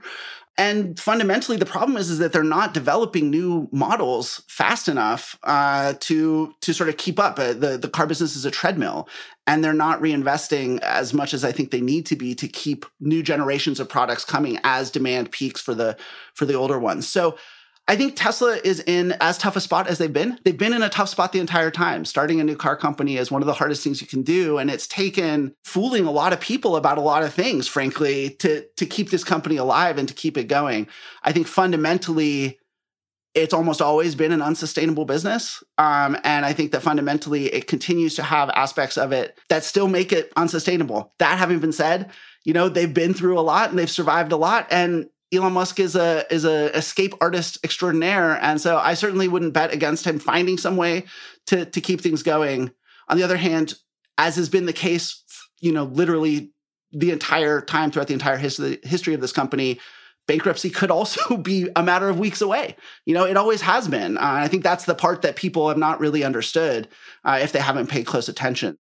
And 0.56 1.00
fundamentally, 1.00 1.58
the 1.58 1.66
problem 1.66 1.98
is, 1.98 2.12
is 2.12 2.20
that 2.20 2.32
they're 2.32 2.44
not 2.44 2.76
developing 2.76 3.32
new 3.32 3.68
models 3.72 4.44
fast 4.48 4.88
enough 4.88 5.38
uh, 5.44 5.96
to 6.02 6.54
to 6.62 6.74
sort 6.74 6.90
of 6.90 6.98
keep 6.98 7.20
up. 7.20 7.40
Uh, 7.40 7.54
the 7.54 7.78
the 7.78 7.90
car 7.90 8.06
business 8.06 8.36
is 8.36 8.46
a 8.46 8.52
treadmill, 8.52 9.10
and 9.48 9.64
they're 9.64 9.74
not 9.74 10.00
reinvesting 10.00 10.80
as 10.82 11.12
much 11.12 11.34
as 11.34 11.44
I 11.44 11.52
think 11.52 11.72
they 11.72 11.82
need 11.82 12.06
to 12.06 12.16
be 12.16 12.36
to 12.36 12.48
keep 12.48 12.86
new 13.00 13.24
generations 13.24 13.80
of 13.80 13.90
products 13.90 14.24
coming 14.24 14.60
as 14.64 14.92
demand 14.92 15.32
peaks 15.32 15.60
for 15.60 15.74
the 15.74 15.98
for 16.36 16.46
the 16.46 16.54
older 16.54 16.78
ones. 16.78 17.08
So 17.08 17.36
I 17.86 17.98
think 17.98 18.16
Tesla 18.16 18.58
is 18.64 18.80
in 18.80 19.14
as 19.20 19.38
tough 19.38 19.58
a 19.58 19.62
spot 19.62 19.88
as 19.88 19.98
they've 19.98 20.12
been. 20.12 20.40
They've 20.46 20.58
been 20.58 20.74
in 20.74 20.84
a 20.84 20.90
tough 20.90 21.10
spot 21.10 21.34
the 21.34 21.40
entire 21.40 21.70
time. 21.70 22.06
Starting 22.06 22.40
a 22.40 22.44
new 22.44 22.56
car 22.56 22.78
company 22.78 23.18
is 23.18 23.30
one 23.30 23.42
of 23.42 23.46
the 23.46 23.54
hardest 23.54 23.84
things 23.84 24.00
you 24.00 24.08
can 24.08 24.22
do. 24.22 24.58
And 24.58 24.72
it's 24.72 24.88
taken 24.88 25.54
fooling 25.66 26.06
a 26.06 26.12
lot 26.12 26.32
of 26.32 26.40
people 26.40 26.78
about 26.78 26.98
a 26.98 27.02
lot 27.02 27.24
of 27.24 27.34
things, 27.34 27.68
frankly, 27.68 28.32
to, 28.40 28.66
to 28.78 28.86
keep 28.86 29.10
this 29.10 29.26
company 29.26 29.58
alive 29.58 29.98
and 29.98 30.08
to 30.08 30.14
keep 30.14 30.38
it 30.38 30.46
going. 30.46 30.88
I 31.24 31.34
think 31.34 31.46
fundamentally, 31.46 32.58
it's 33.34 33.54
almost 33.54 33.82
always 33.82 34.16
been 34.16 34.32
an 34.32 34.42
unsustainable 34.42 35.06
business. 35.06 35.62
Um, 35.78 36.16
and 36.24 36.46
I 36.46 36.54
think 36.54 36.72
that 36.72 36.84
fundamentally 36.84 37.48
it 37.48 37.68
continues 37.68 38.16
to 38.16 38.24
have 38.24 38.50
aspects 38.52 38.98
of 38.98 39.12
it 39.12 39.38
that 39.50 39.64
still 39.64 39.88
make 39.90 40.14
it 40.14 40.32
unsustainable. 40.38 41.14
That 41.20 41.38
having 41.38 41.60
been 41.60 41.74
said, 41.74 42.12
you 42.46 42.54
know, 42.54 42.70
they've 42.70 42.94
been 42.94 43.14
through 43.14 43.40
a 43.40 43.42
lot 43.42 43.70
and 43.70 43.80
they've 43.80 43.90
survived 43.90 44.32
a 44.32 44.38
lot. 44.38 44.68
And 44.70 45.10
Elon 45.34 45.54
Musk 45.54 45.80
is 45.80 45.96
a 45.96 46.26
is 46.32 46.46
a 46.46 46.76
escape 46.78 47.14
artist 47.20 47.58
extraordinaire, 47.64 48.40
and 48.42 48.62
so 48.62 48.78
I 48.78 48.94
certainly 48.94 49.28
wouldn't 49.28 49.54
bet 49.54 49.74
against 49.74 50.06
him 50.06 50.20
finding 50.20 50.58
some 50.58 50.78
way 50.78 51.06
to 51.48 51.66
to 51.66 51.82
keep 51.82 52.02
things 52.02 52.24
going. 52.24 52.72
On 53.08 53.18
the 53.18 53.24
other 53.24 53.38
hand, 53.38 53.74
as 54.18 54.36
has 54.36 54.50
been 54.50 54.66
the 54.66 54.74
case, 54.74 55.24
you 55.60 55.72
know, 55.72 55.84
literally 55.86 56.52
the 56.92 57.12
entire 57.12 57.62
time 57.62 57.92
throughout 57.92 58.08
the 58.08 58.14
entire 58.14 58.38
history 58.38 58.80
history 58.84 59.14
of 59.14 59.22
this 59.22 59.32
company, 59.32 59.80
bankruptcy 60.28 60.70
could 60.70 60.92
also 60.92 61.38
be 61.42 61.70
a 61.76 61.84
matter 61.84 62.10
of 62.10 62.20
weeks 62.20 62.42
away. 62.42 62.76
You 63.06 63.14
know, 63.14 63.26
it 63.26 63.38
always 63.38 63.62
has 63.62 63.88
been. 63.88 64.18
Uh, 64.18 64.22
I 64.22 64.48
think 64.48 64.64
that's 64.64 64.86
the 64.86 64.96
part 64.96 65.24
that 65.24 65.36
people 65.36 65.68
have 65.70 65.78
not 65.78 66.00
really 66.00 66.24
understood 66.24 66.88
uh, 67.24 67.40
if 67.42 67.52
they 67.52 67.60
haven't 67.60 67.90
paid 67.90 68.06
close 68.06 68.30
attention. 68.30 68.78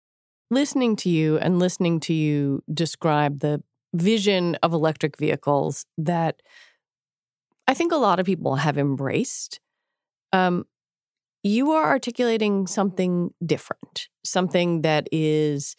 Listening 0.51 0.95
to 0.97 1.09
you 1.09 1.39
and 1.39 1.59
listening 1.59 1.99
to 2.01 2.15
you 2.15 2.63
describe 2.73 3.41
the 3.41 3.63
vision 3.97 4.57
of 4.63 4.73
electric 4.73 5.17
vehicles 5.17 5.87
that 5.99 6.43
I 7.67 7.75
think 7.75 7.93
a 7.93 7.97
lot 7.97 8.21
of 8.21 8.27
people 8.27 8.57
have 8.57 8.79
embraced. 8.79 9.61
Um, 10.33 10.67
you 11.43 11.73
are 11.73 11.87
articulating 11.87 12.67
something 12.67 13.33
different, 13.45 14.09
something 14.25 14.83
that 14.83 15.09
is 15.13 15.77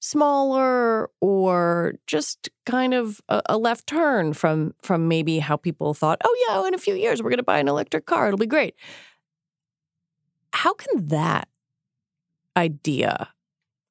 smaller 0.00 1.10
or 1.20 1.94
just 2.06 2.48
kind 2.64 2.94
of 2.94 3.20
a, 3.28 3.42
a, 3.46 3.58
left 3.58 3.86
turn 3.86 4.32
from 4.32 4.74
from 4.82 5.08
maybe 5.08 5.38
how 5.38 5.56
people 5.56 5.94
thought, 5.94 6.20
oh 6.22 6.46
yeah, 6.48 6.66
in 6.66 6.74
a 6.74 6.78
few 6.78 6.94
years 6.94 7.22
we're 7.22 7.30
going 7.30 7.38
to 7.38 7.42
buy 7.42 7.58
an 7.58 7.68
electric 7.68 8.06
car, 8.06 8.28
it'll 8.28 8.38
be 8.38 8.46
great. 8.46 8.74
How 10.52 10.74
can 10.74 11.08
that 11.08 11.48
idea 12.56 13.30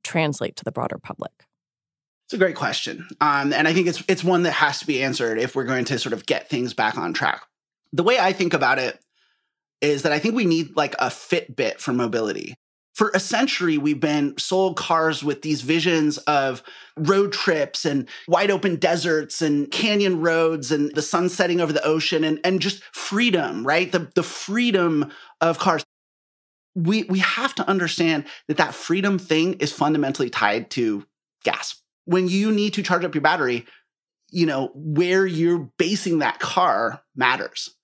translate 0.03 0.55
to 0.57 0.63
the 0.63 0.71
broader 0.71 0.97
public? 0.97 1.31
It's 2.25 2.33
a 2.33 2.39
great 2.39 2.55
question, 2.55 3.07
um, 3.21 3.53
and 3.53 3.67
I 3.67 3.73
think 3.73 3.85
it's 3.87 4.03
it's 4.07 4.23
one 4.23 4.43
that 4.43 4.53
has 4.53 4.79
to 4.79 4.87
be 4.87 5.03
answered 5.03 5.37
if 5.37 5.55
we're 5.55 5.63
going 5.63 5.85
to 5.85 5.99
sort 5.99 6.13
of 6.13 6.25
get 6.25 6.49
things 6.49 6.73
back 6.73 6.97
on 6.97 7.13
track. 7.13 7.43
The 7.93 8.01
way 8.01 8.17
I 8.19 8.33
think 8.33 8.55
about 8.55 8.79
it 8.79 8.99
is 9.79 10.01
that 10.01 10.11
I 10.11 10.17
think 10.17 10.33
we 10.33 10.45
need 10.45 10.75
like 10.75 10.95
a 10.95 11.07
Fitbit 11.07 11.79
for 11.79 11.93
mobility. 11.93 12.55
For 12.95 13.11
a 13.13 13.19
century, 13.19 13.77
we've 13.77 13.99
been 13.99 14.37
sold 14.37 14.75
cars 14.75 15.23
with 15.23 15.43
these 15.43 15.61
visions 15.61 16.17
of 16.19 16.63
road 16.97 17.31
trips 17.31 17.85
and 17.85 18.07
wide 18.27 18.49
open 18.49 18.77
deserts 18.77 19.41
and 19.41 19.69
canyon 19.69 20.21
roads 20.21 20.71
and 20.71 20.95
the 20.95 21.01
sun 21.03 21.29
setting 21.29 21.61
over 21.61 21.73
the 21.73 21.85
ocean 21.85 22.23
and, 22.23 22.39
and 22.43 22.61
just 22.61 22.81
freedom, 22.85 23.67
right? 23.67 23.91
The, 23.91 24.09
the 24.15 24.23
freedom 24.23 25.11
of 25.41 25.59
cars. 25.59 25.83
We, 26.73 27.03
we 27.03 27.19
have 27.19 27.53
to 27.55 27.69
understand 27.69 28.25
that 28.47 28.57
that 28.57 28.73
freedom 28.73 29.19
thing 29.19 29.55
is 29.55 29.71
fundamentally 29.71 30.29
tied 30.29 30.71
to 30.71 31.05
gas. 31.43 31.81
When 32.05 32.27
you 32.27 32.51
need 32.51 32.73
to 32.75 32.83
charge 32.83 33.03
up 33.03 33.13
your 33.13 33.21
battery, 33.21 33.65
you 34.31 34.45
know, 34.45 34.71
where 34.73 35.25
you're 35.25 35.69
basing 35.77 36.19
that 36.19 36.39
car 36.39 37.01
matters 37.15 37.75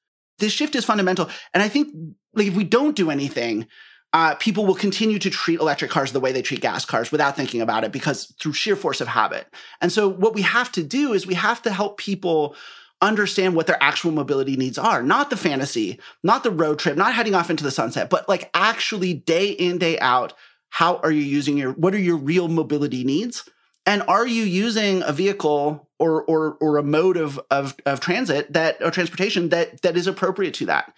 this 0.41 0.51
shift 0.51 0.75
is 0.75 0.83
fundamental. 0.83 1.29
And 1.53 1.63
I 1.63 1.69
think 1.69 1.95
like 2.33 2.47
if 2.47 2.55
we 2.55 2.65
don't 2.65 2.95
do 2.95 3.09
anything, 3.09 3.67
uh, 4.11 4.35
people 4.35 4.65
will 4.65 4.75
continue 4.75 5.19
to 5.19 5.29
treat 5.29 5.61
electric 5.61 5.89
cars 5.89 6.11
the 6.11 6.19
way 6.19 6.33
they 6.33 6.41
treat 6.41 6.59
gas 6.59 6.83
cars 6.83 7.13
without 7.13 7.37
thinking 7.37 7.61
about 7.61 7.85
it 7.85 7.93
because 7.93 8.33
through 8.41 8.51
sheer 8.51 8.75
force 8.75 8.99
of 8.99 9.07
habit. 9.07 9.47
And 9.79 9.89
so 9.89 10.09
what 10.09 10.33
we 10.33 10.41
have 10.41 10.69
to 10.73 10.83
do 10.83 11.13
is 11.13 11.25
we 11.25 11.35
have 11.35 11.61
to 11.61 11.71
help 11.71 11.97
people 11.97 12.55
understand 13.01 13.55
what 13.55 13.67
their 13.67 13.81
actual 13.81 14.11
mobility 14.11 14.57
needs 14.57 14.77
are, 14.77 15.01
not 15.01 15.29
the 15.29 15.37
fantasy, 15.37 15.99
not 16.23 16.43
the 16.43 16.51
road 16.51 16.77
trip, 16.77 16.97
not 16.97 17.15
heading 17.15 17.33
off 17.33 17.49
into 17.49 17.63
the 17.63 17.71
sunset, 17.71 18.09
but 18.09 18.27
like 18.27 18.49
actually 18.53 19.13
day 19.13 19.49
in, 19.49 19.77
day 19.77 19.97
out, 19.99 20.33
how 20.69 20.97
are 20.97 21.11
you 21.11 21.23
using 21.23 21.57
your, 21.57 21.71
what 21.71 21.95
are 21.95 21.99
your 21.99 22.17
real 22.17 22.47
mobility 22.47 23.03
needs? 23.03 23.49
And 23.85 24.03
are 24.07 24.27
you 24.27 24.43
using 24.43 25.01
a 25.03 25.11
vehicle 25.11 25.89
or 25.99 26.23
or 26.23 26.57
or 26.61 26.77
a 26.77 26.83
mode 26.83 27.17
of 27.17 27.39
of, 27.49 27.75
of 27.85 27.99
transit 27.99 28.53
that 28.53 28.77
or 28.81 28.91
transportation 28.91 29.49
that 29.49 29.81
that 29.81 29.97
is 29.97 30.07
appropriate 30.07 30.53
to 30.55 30.65
that? 30.67 30.93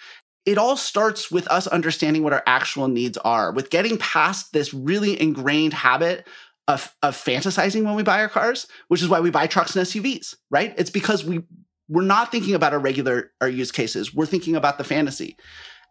It 0.46 0.58
all 0.58 0.76
starts 0.76 1.32
with 1.32 1.48
us 1.48 1.67
understanding 1.67 2.24
what 2.24 2.34
our 2.34 2.43
actual 2.46 2.89
needs 2.89 3.17
are, 3.19 3.54
with 3.54 3.69
getting 3.69 3.98
past 3.98 4.52
this 4.52 4.74
really 4.74 5.19
ingrained 5.19 5.72
habit 5.72 6.28
of, 6.67 6.93
of 7.02 7.15
fantasizing 7.15 7.84
when 7.86 7.96
we 7.96 8.04
buy 8.04 8.19
our 8.22 8.28
cars, 8.28 8.67
which 8.89 9.02
is 9.02 9.08
why 9.08 9.22
we 9.22 9.30
buy 9.30 9.48
trucks 9.48 9.74
and 9.76 9.86
SUVs, 9.86 10.36
right? 10.50 10.74
It's 10.78 10.89
because 10.89 11.24
we 11.24 11.43
we're 11.88 12.04
not 12.04 12.32
thinking 12.32 12.56
about 12.56 12.74
our 12.74 12.80
regular 12.80 13.32
our 13.39 13.50
use 13.50 13.72
cases. 13.72 14.13
We're 14.13 14.26
thinking 14.26 14.56
about 14.56 14.78
the 14.78 14.84
fantasy. 14.84 15.38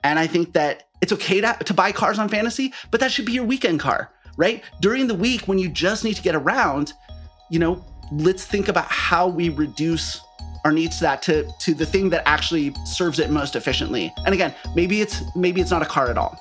And 0.04 0.18
I 0.18 0.26
think 0.26 0.54
that 0.54 0.84
it's 1.00 1.12
okay 1.12 1.40
to, 1.40 1.56
to 1.64 1.74
buy 1.74 1.92
cars 1.92 2.18
on 2.18 2.28
fantasy, 2.28 2.74
but 2.90 3.00
that 3.00 3.12
should 3.12 3.24
be 3.24 3.32
your 3.32 3.44
weekend 3.44 3.80
car 3.80 4.12
right? 4.36 4.62
During 4.80 5.06
the 5.06 5.14
week 5.14 5.48
when 5.48 5.58
you 5.58 5.68
just 5.68 6.04
need 6.04 6.14
to 6.14 6.22
get 6.22 6.34
around, 6.34 6.92
you 7.50 7.58
know, 7.58 7.84
let's 8.12 8.44
think 8.44 8.68
about 8.68 8.86
how 8.86 9.28
we 9.28 9.48
reduce 9.48 10.20
our 10.64 10.72
needs 10.72 10.98
to 10.98 11.02
that 11.02 11.22
to 11.22 11.50
to 11.58 11.74
the 11.74 11.86
thing 11.86 12.10
that 12.10 12.22
actually 12.26 12.74
serves 12.84 13.18
it 13.18 13.30
most 13.30 13.56
efficiently. 13.56 14.12
And 14.24 14.34
again, 14.34 14.54
maybe 14.74 15.00
it's 15.00 15.22
maybe 15.34 15.60
it's 15.60 15.70
not 15.70 15.82
a 15.82 15.86
car 15.86 16.08
at 16.08 16.18
all. 16.18 16.38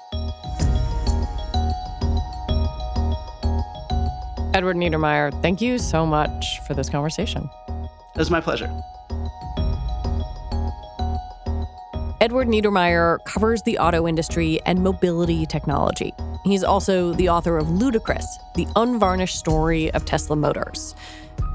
Edward 4.54 4.76
Niedermeyer, 4.76 5.32
thank 5.42 5.62
you 5.62 5.78
so 5.78 6.06
much 6.06 6.60
for 6.68 6.74
this 6.74 6.90
conversation. 6.90 7.50
It 8.14 8.18
was 8.18 8.30
my 8.30 8.42
pleasure. 8.42 8.70
Edward 12.20 12.48
Niedermeyer 12.48 13.18
covers 13.26 13.64
the 13.64 13.80
auto 13.80 14.08
industry 14.08 14.60
and 14.66 14.84
mobility 14.84 15.46
technology. 15.48 16.14
He's 16.44 16.64
also 16.64 17.14
the 17.14 17.30
author 17.30 17.58
of 17.58 17.70
Ludicrous, 17.70 18.26
the 18.56 18.68
unvarnished 18.76 19.38
story 19.38 19.92
of 19.92 20.06
Tesla 20.06 20.36
Motors. 20.36 20.96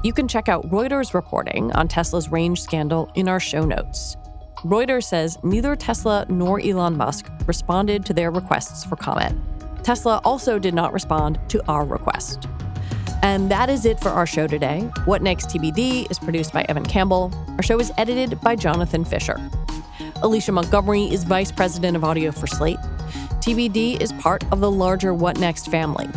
You 0.03 0.13
can 0.13 0.27
check 0.27 0.47
out 0.47 0.69
Reuters' 0.69 1.13
reporting 1.13 1.71
on 1.73 1.87
Tesla's 1.87 2.29
range 2.29 2.61
scandal 2.61 3.11
in 3.15 3.27
our 3.27 3.39
show 3.39 3.65
notes. 3.65 4.15
Reuters 4.63 5.03
says 5.03 5.37
neither 5.43 5.75
Tesla 5.75 6.25
nor 6.29 6.59
Elon 6.61 6.95
Musk 6.95 7.29
responded 7.45 8.05
to 8.05 8.13
their 8.13 8.31
requests 8.31 8.83
for 8.85 8.95
comment. 8.95 9.39
Tesla 9.83 10.21
also 10.23 10.57
did 10.59 10.73
not 10.73 10.93
respond 10.93 11.39
to 11.49 11.61
our 11.67 11.85
request. 11.85 12.47
And 13.23 13.51
that 13.51 13.69
is 13.69 13.85
it 13.85 13.99
for 13.99 14.09
our 14.09 14.25
show 14.25 14.47
today. 14.47 14.81
What 15.05 15.21
Next 15.21 15.47
TBD 15.49 16.09
is 16.09 16.19
produced 16.19 16.53
by 16.53 16.63
Evan 16.69 16.85
Campbell. 16.85 17.31
Our 17.49 17.63
show 17.63 17.79
is 17.79 17.91
edited 17.97 18.39
by 18.41 18.55
Jonathan 18.55 19.03
Fisher. 19.03 19.37
Alicia 20.21 20.51
Montgomery 20.51 21.03
is 21.03 21.23
vice 21.23 21.51
president 21.51 21.95
of 21.95 22.03
audio 22.03 22.31
for 22.31 22.47
Slate. 22.47 22.79
TBD 23.47 24.01
is 24.01 24.11
part 24.11 24.43
of 24.51 24.59
the 24.59 24.69
larger 24.69 25.13
What 25.13 25.39
Next 25.39 25.71
family. 25.71 26.07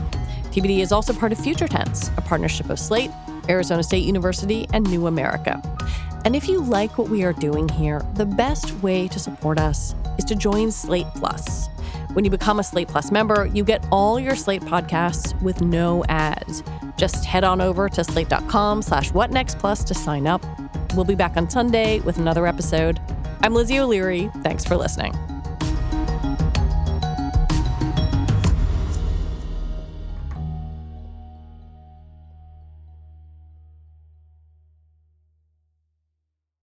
TBD 0.51 0.81
is 0.81 0.91
also 0.91 1.13
part 1.13 1.31
of 1.31 1.39
Future 1.39 1.69
Tense, 1.69 2.11
a 2.17 2.21
partnership 2.23 2.69
of 2.71 2.77
Slate, 2.77 3.13
Arizona 3.49 3.85
State 3.85 4.03
University, 4.03 4.67
and 4.73 4.85
New 4.91 5.07
America. 5.07 5.63
And 6.25 6.35
if 6.35 6.49
you 6.49 6.61
like 6.61 6.99
what 6.99 7.09
we 7.09 7.23
are 7.23 7.33
doing 7.33 7.69
here, 7.69 8.03
the 8.15 8.27
best 8.27 8.73
way 8.83 9.07
to 9.07 9.21
support 9.21 9.61
us 9.61 9.95
is 10.19 10.25
to 10.25 10.35
join 10.35 10.73
Slate 10.73 11.07
Plus. 11.15 11.69
When 12.15 12.25
you 12.25 12.33
become 12.33 12.59
a 12.59 12.65
Slate 12.65 12.89
Plus 12.89 13.13
member, 13.13 13.47
you 13.47 13.63
get 13.63 13.87
all 13.93 14.19
your 14.19 14.35
Slate 14.35 14.63
podcasts 14.63 15.41
with 15.41 15.61
no 15.61 16.05
ads. 16.09 16.65
Just 16.97 17.25
head 17.25 17.45
on 17.45 17.61
over 17.61 17.89
to 17.91 18.03
slate.com 18.03 18.83
slash 18.83 19.13
whatnextplus 19.13 19.85
to 19.85 19.95
sign 19.95 20.27
up. 20.27 20.45
We'll 20.97 21.05
be 21.05 21.15
back 21.15 21.37
on 21.37 21.49
Sunday 21.49 22.01
with 22.01 22.19
another 22.19 22.49
episode. 22.49 23.01
I'm 23.41 23.55
Lizzie 23.55 23.79
O'Leary. 23.79 24.33
Thanks 24.43 24.65
for 24.65 24.77
listening. 24.77 25.15